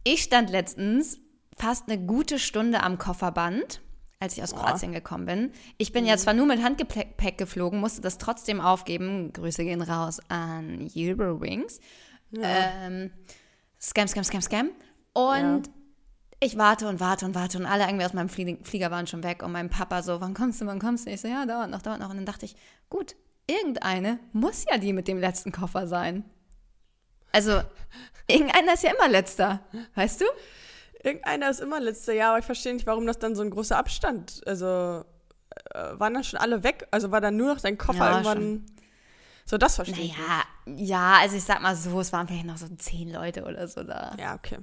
Ich 0.03 0.21
stand 0.23 0.49
letztens 0.49 1.17
fast 1.57 1.89
eine 1.89 2.05
gute 2.05 2.37
Stunde 2.37 2.83
am 2.83 2.97
Kofferband, 2.97 3.81
als 4.23 4.35
ich 4.37 4.43
aus. 4.43 4.55
Kroatien 4.55 4.91
gekommen 4.91 5.25
bin. 5.25 5.51
Ich 5.77 5.91
bin 5.91 6.05
ja 6.05 6.17
zwar 6.17 6.33
nur 6.33 6.45
mit 6.45 6.63
Handgepäck 6.63 7.37
geflogen, 7.37 7.79
musste 7.79 8.01
das 8.01 8.17
trotzdem 8.17 8.59
aufgeben. 8.59 9.31
Grüße 9.33 9.63
gehen 9.63 9.81
raus 9.81 10.19
an 10.29 10.89
Eurowings. 10.95 11.79
Ähm, 12.41 13.11
scam, 13.79 14.07
scam, 14.07 14.23
scam, 14.23 14.41
scam. 14.41 14.69
Und 15.13 15.69
ich 16.39 16.57
warte 16.57 16.87
und 16.89 16.99
warte 16.99 17.25
und 17.25 17.35
warte 17.35 17.57
und 17.57 17.65
alle 17.65 17.85
irgendwie 17.85 18.05
aus 18.05 18.13
meinem 18.13 18.29
Flie- 18.29 18.57
Flieger 18.63 18.91
waren 18.91 19.07
schon 19.07 19.23
weg 19.23 19.43
und 19.43 19.51
mein 19.51 19.69
Papa 19.69 20.01
so, 20.01 20.19
wann 20.19 20.33
kommst 20.33 20.59
du, 20.59 20.65
wann 20.65 20.79
kommst 20.79 21.05
du? 21.05 21.11
Ich 21.11 21.21
so, 21.21 21.27
ja, 21.27 21.45
dauert 21.45 21.69
noch, 21.69 21.81
dauert 21.81 21.99
noch. 21.99 22.09
Und 22.09 22.17
dann 22.17 22.25
dachte 22.25 22.45
ich, 22.45 22.55
gut, 22.89 23.15
irgendeine 23.47 24.19
muss 24.33 24.65
ja 24.69 24.77
die 24.77 24.93
mit 24.93 25.07
dem 25.07 25.19
letzten 25.19 25.51
Koffer 25.51 25.87
sein. 25.87 26.25
Also, 27.31 27.61
irgendeiner 28.27 28.73
ist 28.73 28.83
ja 28.83 28.91
immer 28.91 29.09
letzter, 29.09 29.61
weißt 29.95 30.21
du? 30.21 30.25
Irgendeiner 31.03 31.49
ist 31.49 31.59
immer 31.59 31.79
letzter 31.79 32.13
Jahr, 32.13 32.29
aber 32.29 32.39
ich 32.39 32.45
verstehe 32.45 32.73
nicht, 32.73 32.87
warum 32.87 33.05
das 33.05 33.19
dann 33.19 33.35
so 33.35 33.43
ein 33.43 33.49
großer 33.49 33.77
Abstand. 33.77 34.41
Also 34.45 35.03
äh, 35.73 35.99
waren 35.99 36.13
dann 36.13 36.23
schon 36.23 36.39
alle 36.39 36.63
weg? 36.63 36.87
Also 36.91 37.11
war 37.11 37.21
dann 37.21 37.35
nur 37.37 37.53
noch 37.53 37.61
dein 37.61 37.77
Koffer 37.77 37.99
Ja, 38.09 38.11
irgendwann. 38.11 38.65
So, 39.45 39.57
das 39.57 39.75
verstehe 39.75 40.05
ich. 40.05 40.17
Naja, 40.17 40.43
ja, 40.65 41.13
also 41.19 41.35
ich 41.35 41.43
sag 41.43 41.61
mal 41.61 41.75
so, 41.75 41.99
es 41.99 42.13
waren 42.13 42.27
vielleicht 42.27 42.45
noch 42.45 42.57
so 42.57 42.67
zehn 42.77 43.11
Leute 43.11 43.43
oder 43.43 43.67
so 43.67 43.83
da. 43.83 44.11
nicht. 44.11 44.21
Ja, 44.21 44.35
okay. 44.35 44.59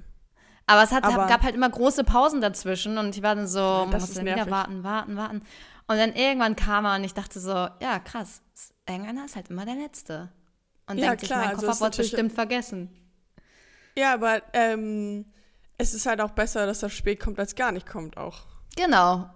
Aber 0.65 0.83
es 0.83 0.91
hat, 0.91 1.03
Aber- 1.03 1.27
gab 1.27 1.43
halt 1.43 1.53
immer 1.53 1.69
große 1.69 2.03
Pausen 2.03 2.41
dazwischen 2.41 2.97
und 2.97 3.15
ich 3.15 3.21
war 3.21 3.35
dann 3.35 3.47
so, 3.47 3.59
man 3.59 3.91
das 3.91 4.01
musste 4.01 4.23
dann 4.23 4.25
wieder 4.35 4.49
warten, 4.49 4.83
warten, 4.83 5.15
warten. 5.17 5.41
Und 5.87 5.97
dann 5.97 6.13
irgendwann 6.13 6.55
kam 6.55 6.85
er 6.85 6.95
und 6.95 7.03
ich 7.03 7.13
dachte 7.13 7.39
so, 7.39 7.51
ja, 7.51 7.99
krass, 8.03 8.41
irgendeiner 8.87 9.25
ist 9.25 9.35
halt 9.35 9.49
immer 9.49 9.65
der 9.65 9.75
Letzte. 9.75 10.31
Und 10.87 10.97
Ja, 10.97 11.07
denkt 11.07 11.21
sich, 11.21 11.29
klar, 11.29 11.41
mein 11.41 11.49
also 11.55 11.67
Koffer 11.67 11.79
wurde 11.81 11.89
natürlich- 11.91 12.11
bestimmt 12.11 12.33
vergessen. 12.33 12.89
Ja, 13.97 14.13
aber 14.13 14.41
ähm, 14.53 15.25
es 15.81 15.93
ist 15.93 16.05
halt 16.05 16.21
auch 16.21 16.31
besser, 16.31 16.65
dass 16.65 16.79
das 16.79 16.93
spät 16.93 17.19
kommt, 17.19 17.39
als 17.39 17.55
gar 17.55 17.71
nicht 17.71 17.87
kommt 17.87 18.15
auch. 18.17 18.43
Genau. 18.77 19.29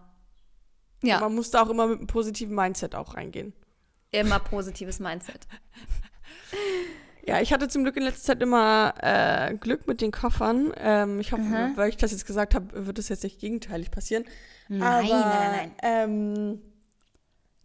Ja, 1.03 1.19
Man 1.19 1.35
muss 1.35 1.51
da 1.51 1.63
auch 1.63 1.69
immer 1.69 1.87
mit 1.87 1.97
einem 1.99 2.07
positiven 2.07 2.55
Mindset 2.55 2.95
auch 2.95 3.15
reingehen. 3.15 3.53
immer 4.11 4.39
positives 4.39 4.99
Mindset. 4.99 5.47
Ja, 7.27 7.41
ich 7.41 7.51
hatte 7.51 7.67
zum 7.67 7.81
Glück 7.83 7.97
in 7.97 8.03
letzter 8.03 8.33
Zeit 8.33 8.43
immer 8.43 8.93
äh, 9.01 9.55
Glück 9.55 9.87
mit 9.87 9.99
den 9.99 10.11
Koffern. 10.11 10.71
Ähm, 10.77 11.19
ich 11.19 11.31
hoffe, 11.31 11.41
Aha. 11.41 11.71
weil 11.73 11.89
ich 11.89 11.97
das 11.97 12.11
jetzt 12.11 12.27
gesagt 12.27 12.53
habe, 12.53 12.85
wird 12.85 12.99
es 12.99 13.09
jetzt 13.09 13.23
nicht 13.23 13.39
gegenteilig 13.39 13.89
passieren. 13.89 14.25
Nein, 14.67 14.81
Aber, 14.83 15.01
nein, 15.01 15.21
nein, 15.29 15.51
nein. 15.51 15.71
Ähm, 15.81 16.61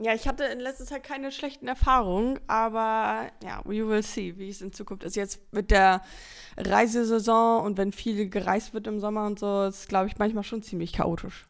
ja, 0.03 0.15
ich 0.15 0.27
hatte 0.27 0.45
in 0.45 0.61
letzter 0.61 0.85
Zeit 0.87 1.03
keine 1.05 1.31
schlechten 1.31 1.69
Erfahrungen, 1.69 2.41
aber 2.47 3.29
ja, 3.45 3.61
we 3.65 3.87
will 3.87 4.03
see, 4.03 4.37
wie 4.39 4.49
es 4.49 4.61
in 4.63 4.73
Zukunft 4.73 5.05
ist. 5.05 5.17
Jetzt 5.17 5.41
mit 5.53 5.71
der 5.71 6.01
Reisesaison 6.57 7.63
und 7.65 7.77
wenn 7.79 7.93
viel 7.93 8.29
gereist 8.29 8.73
wird 8.75 8.87
im 8.87 9.01
Sommer 9.01 9.27
und 9.27 9.39
so, 9.39 9.65
ist, 9.65 9.89
glaube 9.89 10.07
ich, 10.09 10.19
manchmal 10.19 10.45
schon 10.45 10.63
ziemlich 10.63 10.93
chaotisch. 10.93 11.47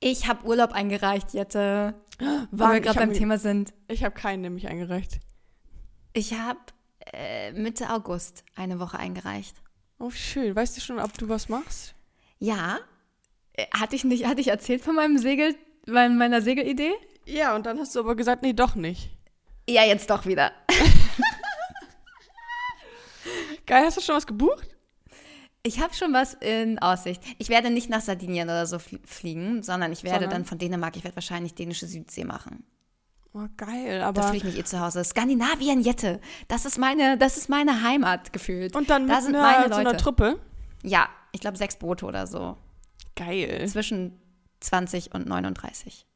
Ich 0.00 0.28
habe 0.28 0.46
Urlaub 0.46 0.72
eingereicht, 0.72 1.32
Jette, 1.34 1.94
weil 2.50 2.74
wir 2.74 2.80
gerade 2.80 2.98
beim 3.00 3.12
Thema 3.12 3.38
sind. 3.38 3.74
Ich 3.88 4.04
habe 4.04 4.14
keinen 4.14 4.42
nämlich 4.42 4.68
eingereicht. 4.68 5.18
Ich 6.12 6.34
habe 6.34 6.60
äh, 7.12 7.52
Mitte 7.52 7.90
August 7.90 8.44
eine 8.54 8.78
Woche 8.80 8.98
eingereicht. 8.98 9.56
Oh, 9.98 10.10
schön. 10.10 10.54
Weißt 10.54 10.76
du 10.76 10.80
schon, 10.80 11.00
ob 11.00 11.16
du 11.18 11.28
was 11.28 11.48
machst? 11.48 11.94
Ja. 12.38 12.78
Äh, 13.54 13.66
Hatte 13.74 13.96
ich 13.96 14.04
nicht, 14.04 14.26
hatte 14.26 14.40
ich 14.40 14.48
erzählt 14.48 14.82
von 14.82 14.94
meinem 14.94 15.18
Segel, 15.18 15.54
mein- 15.86 16.16
meiner 16.16 16.42
Segelidee? 16.42 16.92
Ja, 17.28 17.54
und 17.54 17.66
dann 17.66 17.78
hast 17.78 17.94
du 17.94 18.00
aber 18.00 18.16
gesagt, 18.16 18.42
nee, 18.42 18.54
doch 18.54 18.74
nicht. 18.74 19.10
Ja, 19.68 19.84
jetzt 19.84 20.08
doch 20.08 20.24
wieder. 20.24 20.50
Geil, 23.66 23.84
hast 23.84 23.98
du 23.98 24.00
schon 24.00 24.16
was 24.16 24.26
gebucht? 24.26 24.66
Ich 25.62 25.80
habe 25.80 25.92
schon 25.92 26.14
was 26.14 26.32
in 26.34 26.78
Aussicht. 26.78 27.22
Ich 27.38 27.50
werde 27.50 27.68
nicht 27.70 27.90
nach 27.90 28.00
Sardinien 28.00 28.48
oder 28.48 28.64
so 28.64 28.78
flie- 28.78 29.00
fliegen, 29.06 29.62
sondern 29.62 29.92
ich 29.92 30.04
werde 30.04 30.20
Sondern? 30.20 30.30
dann 30.30 30.44
von 30.46 30.56
Dänemark, 30.58 30.96
ich 30.96 31.04
werde 31.04 31.16
wahrscheinlich 31.16 31.54
dänische 31.54 31.86
Südsee 31.86 32.24
machen. 32.24 32.64
Oh, 33.34 33.46
geil, 33.58 33.98
Da 33.98 34.08
aber. 34.08 34.22
fühle 34.22 34.36
ich 34.38 34.44
mich 34.44 34.58
eh 34.58 34.64
zu 34.64 34.80
Hause. 34.80 35.04
Skandinavien, 35.04 35.82
Jette. 35.82 36.20
Das 36.48 36.64
ist 36.64 36.78
meine, 36.78 37.18
das 37.18 37.36
ist 37.36 37.50
meine 37.50 37.82
Heimat 37.82 38.32
gefühlt. 38.32 38.74
Und 38.74 38.88
dann 38.88 39.06
da 39.06 39.16
mit 39.16 39.24
sind 39.24 39.34
einer, 39.36 39.44
meine 39.44 39.68
so 39.68 39.74
einer 39.80 39.90
Leute. 39.90 40.02
Truppe? 40.02 40.38
Ja, 40.82 41.10
ich 41.32 41.40
glaube 41.40 41.58
sechs 41.58 41.76
Boote 41.76 42.06
oder 42.06 42.26
so. 42.26 42.56
Geil. 43.16 43.68
Zwischen 43.68 44.18
20 44.60 45.12
und 45.14 45.26
39. 45.26 46.06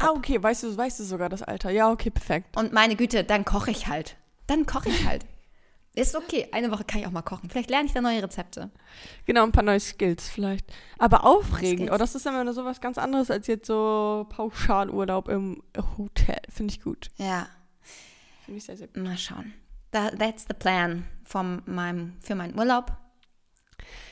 Ah, 0.00 0.10
okay, 0.10 0.40
weißt 0.42 0.62
du, 0.62 0.76
weißt 0.76 1.00
du 1.00 1.04
sogar 1.04 1.28
das 1.28 1.42
Alter. 1.42 1.70
Ja, 1.70 1.90
okay, 1.90 2.10
perfekt. 2.10 2.56
Und 2.56 2.72
meine 2.72 2.94
Güte, 2.94 3.24
dann 3.24 3.44
koche 3.44 3.70
ich 3.70 3.88
halt. 3.88 4.16
Dann 4.46 4.64
koche 4.64 4.88
ich 4.90 5.04
halt. 5.04 5.26
Ist 5.94 6.14
okay. 6.14 6.48
Eine 6.52 6.70
Woche 6.70 6.84
kann 6.84 7.00
ich 7.00 7.06
auch 7.06 7.10
mal 7.10 7.22
kochen. 7.22 7.50
Vielleicht 7.50 7.70
lerne 7.70 7.86
ich 7.86 7.92
da 7.92 8.00
neue 8.00 8.22
Rezepte. 8.22 8.70
Genau, 9.24 9.42
ein 9.42 9.50
paar 9.50 9.64
neue 9.64 9.80
Skills 9.80 10.28
vielleicht. 10.28 10.72
Aber 10.98 11.24
aufregend. 11.24 11.80
Skills. 11.88 11.92
Oh, 11.92 11.98
das 11.98 12.14
ist 12.14 12.26
immer 12.26 12.52
so 12.52 12.64
was 12.64 12.80
ganz 12.80 12.98
anderes 12.98 13.30
als 13.32 13.48
jetzt 13.48 13.66
so 13.66 14.26
Pauschalurlaub 14.28 15.28
im 15.28 15.62
Hotel. 15.96 16.38
Finde 16.48 16.72
ich 16.72 16.80
gut. 16.80 17.08
Ja, 17.16 17.48
Finde 18.44 18.58
ich 18.58 18.64
sehr, 18.64 18.76
sehr 18.76 18.86
gut. 18.86 19.02
mal 19.02 19.18
schauen. 19.18 19.52
Da, 19.90 20.10
that's 20.10 20.44
the 20.48 20.54
plan 20.54 21.04
von 21.24 21.62
meinem, 21.66 22.16
für 22.20 22.36
meinen 22.36 22.56
Urlaub. 22.56 22.92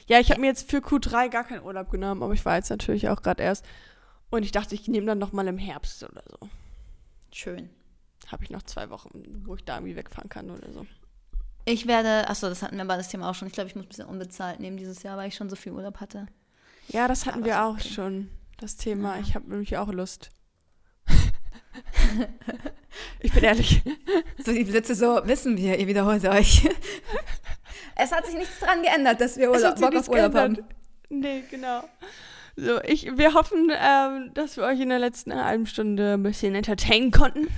Ja, 0.09 0.19
ich 0.19 0.31
habe 0.31 0.41
mir 0.41 0.49
jetzt 0.49 0.69
für 0.71 0.79
Q3 0.79 1.29
gar 1.29 1.45
keinen 1.45 1.63
Urlaub 1.63 1.91
genommen, 1.91 2.23
aber 2.23 2.33
ich 2.33 2.45
war 2.45 2.57
jetzt 2.57 2.71
natürlich 2.71 3.09
auch 3.09 3.23
gerade 3.23 3.43
erst. 3.43 3.65
Und 4.31 4.43
ich 4.43 4.53
dachte, 4.53 4.75
ich 4.75 4.89
nehme 4.89 5.07
dann 5.07 5.19
noch 5.19 5.33
mal 5.33 5.47
im 5.47 5.59
Herbst 5.59 6.03
oder 6.03 6.23
so. 6.29 6.49
Schön. 7.33 7.71
Habe 8.29 8.45
ich 8.45 8.51
noch 8.51 8.63
zwei 8.63 8.91
Wochen, 8.91 9.43
wo 9.45 9.55
ich 9.55 9.65
da 9.65 9.77
irgendwie 9.77 9.97
wegfahren 9.97 10.29
kann 10.29 10.51
oder 10.51 10.73
so. 10.73 10.87
Ich 11.65 11.87
werde, 11.87 12.29
achso, 12.29 12.49
das 12.49 12.63
hatten 12.63 12.77
wir 12.77 12.85
bei 12.85 12.97
das 12.97 13.09
Thema 13.09 13.31
auch 13.31 13.35
schon. 13.35 13.49
Ich 13.49 13.55
glaube, 13.55 13.69
ich 13.69 13.75
muss 13.75 13.87
ein 13.87 13.89
bisschen 13.89 14.07
unbezahlt 14.07 14.61
nehmen 14.61 14.77
dieses 14.77 15.03
Jahr, 15.03 15.17
weil 15.17 15.29
ich 15.29 15.35
schon 15.35 15.51
so 15.51 15.57
viel 15.57 15.73
Urlaub 15.73 16.01
hatte. 16.01 16.27
Ja, 16.89 17.09
das 17.09 17.27
hatten 17.27 17.39
Aber 17.39 17.47
wir 17.47 17.65
auch 17.65 17.75
okay. 17.75 17.89
schon, 17.89 18.31
das 18.59 18.77
Thema. 18.77 19.17
Ja. 19.17 19.23
Ich 19.23 19.35
habe 19.35 19.49
nämlich 19.49 19.77
auch 19.77 19.93
Lust. 19.93 20.31
ich 23.21 23.33
bin 23.33 23.45
ehrlich. 23.45 23.83
So 24.45 24.53
die 24.53 24.65
Blitze, 24.65 24.95
so 24.95 25.21
wissen 25.25 25.57
wir, 25.57 25.79
ihr 25.79 25.87
wiederholt 25.89 26.25
euch. 26.25 26.69
es 27.97 28.13
hat 28.13 28.27
sich 28.27 28.37
nichts 28.37 28.61
dran 28.61 28.83
geändert, 28.83 29.21
dass 29.21 29.37
wir 29.37 29.51
Urlaub, 29.51 29.81
Bock 29.81 29.97
auf 29.97 30.09
Urlaub 30.09 30.33
geändert. 30.33 30.59
haben. 30.59 30.69
Nee, 31.09 31.43
genau. 31.51 31.83
So, 32.57 32.81
ich, 32.83 33.17
wir 33.19 33.35
hoffen, 33.35 33.71
ähm, 33.79 34.31
dass 34.35 34.57
wir 34.57 34.65
euch 34.65 34.81
in 34.81 34.89
der 34.89 34.99
letzten 34.99 35.35
halben 35.35 35.67
Stunde 35.67 36.15
ein 36.15 36.23
bisschen 36.23 36.55
entertainen 36.55 37.11
konnten. 37.11 37.49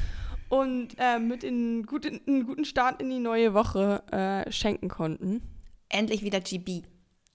und 0.49 0.89
äh, 0.99 1.19
mit 1.21 1.45
in, 1.45 1.85
gut, 1.87 2.05
in, 2.05 2.21
einen 2.27 2.47
guten 2.47 2.65
Start 2.65 3.01
in 3.01 3.09
die 3.11 3.21
neue 3.21 3.55
Woche 3.55 4.03
äh, 4.11 4.51
schenken 4.51 4.89
konnten. 4.89 5.43
Endlich 5.89 6.23
wieder 6.23 6.41
GB. 6.41 6.83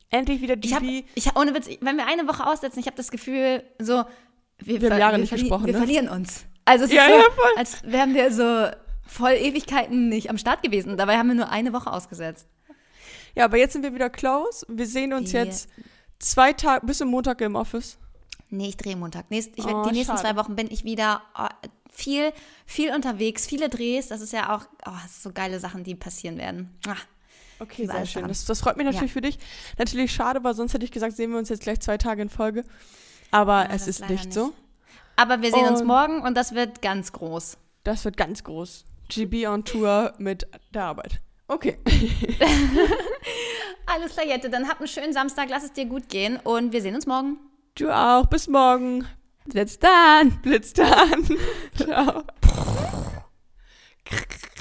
Endlich 0.09 0.41
wieder 0.41 0.55
Ich 0.61 0.71
GB. 0.77 1.05
ich 1.15 1.27
hab, 1.27 1.39
ohne 1.39 1.53
Witz, 1.55 1.67
wenn 1.81 1.95
wir 1.97 2.05
eine 2.05 2.27
Woche 2.27 2.45
aussetzen, 2.45 2.79
ich 2.79 2.85
habe 2.85 2.97
das 2.97 3.11
Gefühl, 3.11 3.63
so, 3.79 4.03
wir, 4.59 4.81
Wir 4.81 4.89
haben 4.91 4.99
Jahre 4.99 5.13
wir, 5.13 5.19
nicht 5.19 5.31
gesprochen, 5.33 5.65
wir 5.65 5.73
ne? 5.73 5.79
verlieren 5.79 6.09
uns. 6.09 6.45
Also 6.65 6.85
es 6.85 6.91
Ja, 6.91 7.05
ist 7.05 7.11
so, 7.11 7.17
ja, 7.17 7.23
voll. 7.35 7.51
als 7.57 7.83
wären 7.83 8.13
wir 8.13 8.31
so 8.31 8.67
voll 9.07 9.31
Ewigkeiten 9.33 10.09
nicht 10.09 10.29
am 10.29 10.37
Start 10.37 10.61
gewesen. 10.63 10.97
Dabei 10.97 11.17
haben 11.17 11.27
wir 11.27 11.35
nur 11.35 11.49
eine 11.49 11.73
Woche 11.73 11.91
ausgesetzt. 11.91 12.47
Ja, 13.35 13.45
aber 13.45 13.57
jetzt 13.57 13.73
sind 13.73 13.83
wir 13.83 13.93
wieder 13.95 14.09
close. 14.09 14.65
Wir 14.69 14.85
sehen 14.85 15.13
uns 15.13 15.31
Die- 15.31 15.37
jetzt 15.37 15.69
zwei 16.19 16.53
Tage 16.53 16.85
bis 16.85 16.97
zum 16.99 17.09
Montag 17.09 17.41
im 17.41 17.55
Office. 17.55 17.97
Nee, 18.49 18.69
ich 18.69 18.77
drehe 18.77 18.95
Montag. 18.95 19.29
Nächst, 19.31 19.51
ich, 19.55 19.65
Oh, 19.65 19.83
die 19.83 19.91
nächsten 19.91 20.15
schade. 20.17 20.21
zwei 20.21 20.35
Wochen 20.35 20.55
bin 20.55 20.69
ich 20.71 20.83
wieder 20.83 21.21
oh, 21.37 21.47
viel, 21.91 22.31
viel 22.65 22.93
unterwegs, 22.93 23.47
viele 23.47 23.67
Drehs. 23.69 24.09
Das 24.09 24.21
ist 24.21 24.31
ja 24.33 24.55
auch 24.55 24.65
oh, 24.85 24.91
so 25.09 25.31
geile 25.31 25.59
Sachen, 25.59 25.83
die 25.83 25.95
passieren 25.95 26.37
werden. 26.37 26.77
Ah, 26.87 26.95
Okay, 27.59 27.85
sehr 27.87 28.05
schön. 28.05 28.27
Das, 28.27 28.43
das 28.45 28.59
freut 28.59 28.75
mich 28.77 28.85
natürlich 28.85 29.11
Ja. 29.11 29.13
für 29.13 29.21
dich. 29.21 29.37
Natürlich 29.77 30.11
schade, 30.11 30.43
weil 30.43 30.53
sonst 30.53 30.73
hätte 30.73 30.83
ich 30.83 30.91
gesagt, 30.91 31.15
sehen 31.15 31.31
wir 31.31 31.37
uns 31.37 31.49
jetzt 31.49 31.63
gleich 31.63 31.79
zwei 31.79 31.97
Tage 31.97 32.21
in 32.21 32.29
Folge. 32.29 32.65
Aber 33.31 33.63
Ja, 33.65 33.69
es 33.71 33.87
ist 33.87 34.01
nicht, 34.01 34.25
nicht. 34.25 34.33
so. 34.33 34.51
Aber 35.15 35.41
wir 35.41 35.51
sehen 35.51 35.67
uns 35.67 35.81
Und- 35.81 35.87
morgen 35.87 36.21
und 36.23 36.35
das 36.35 36.53
wird 36.55 36.81
ganz 36.81 37.11
groß. 37.13 37.57
Das 37.83 38.03
wird 38.05 38.17
ganz 38.17 38.43
groß. 38.43 38.85
GB 39.07 39.47
on 39.47 39.63
Tour 39.63 40.13
mit 40.17 40.47
der 40.73 40.83
Arbeit. 40.83 41.21
Okay. 41.53 41.77
Alles 43.85 44.13
klar, 44.13 44.25
Jette. 44.25 44.49
Dann 44.49 44.67
hab 44.67 44.79
einen 44.79 44.87
schönen 44.87 45.13
Samstag. 45.13 45.49
Lass 45.49 45.63
es 45.63 45.71
dir 45.71 45.85
gut 45.85 46.09
gehen 46.09 46.37
und 46.37 46.73
wir 46.73 46.81
sehen 46.81 46.95
uns 46.95 47.05
morgen. 47.05 47.37
Du 47.75 47.91
auch. 47.91 48.25
Bis 48.25 48.47
morgen. 48.47 49.07
Let's 49.45 49.77
done. 49.77 50.31
Blitz 50.41 50.73
dann. 50.73 51.37
Ciao. 51.75 52.23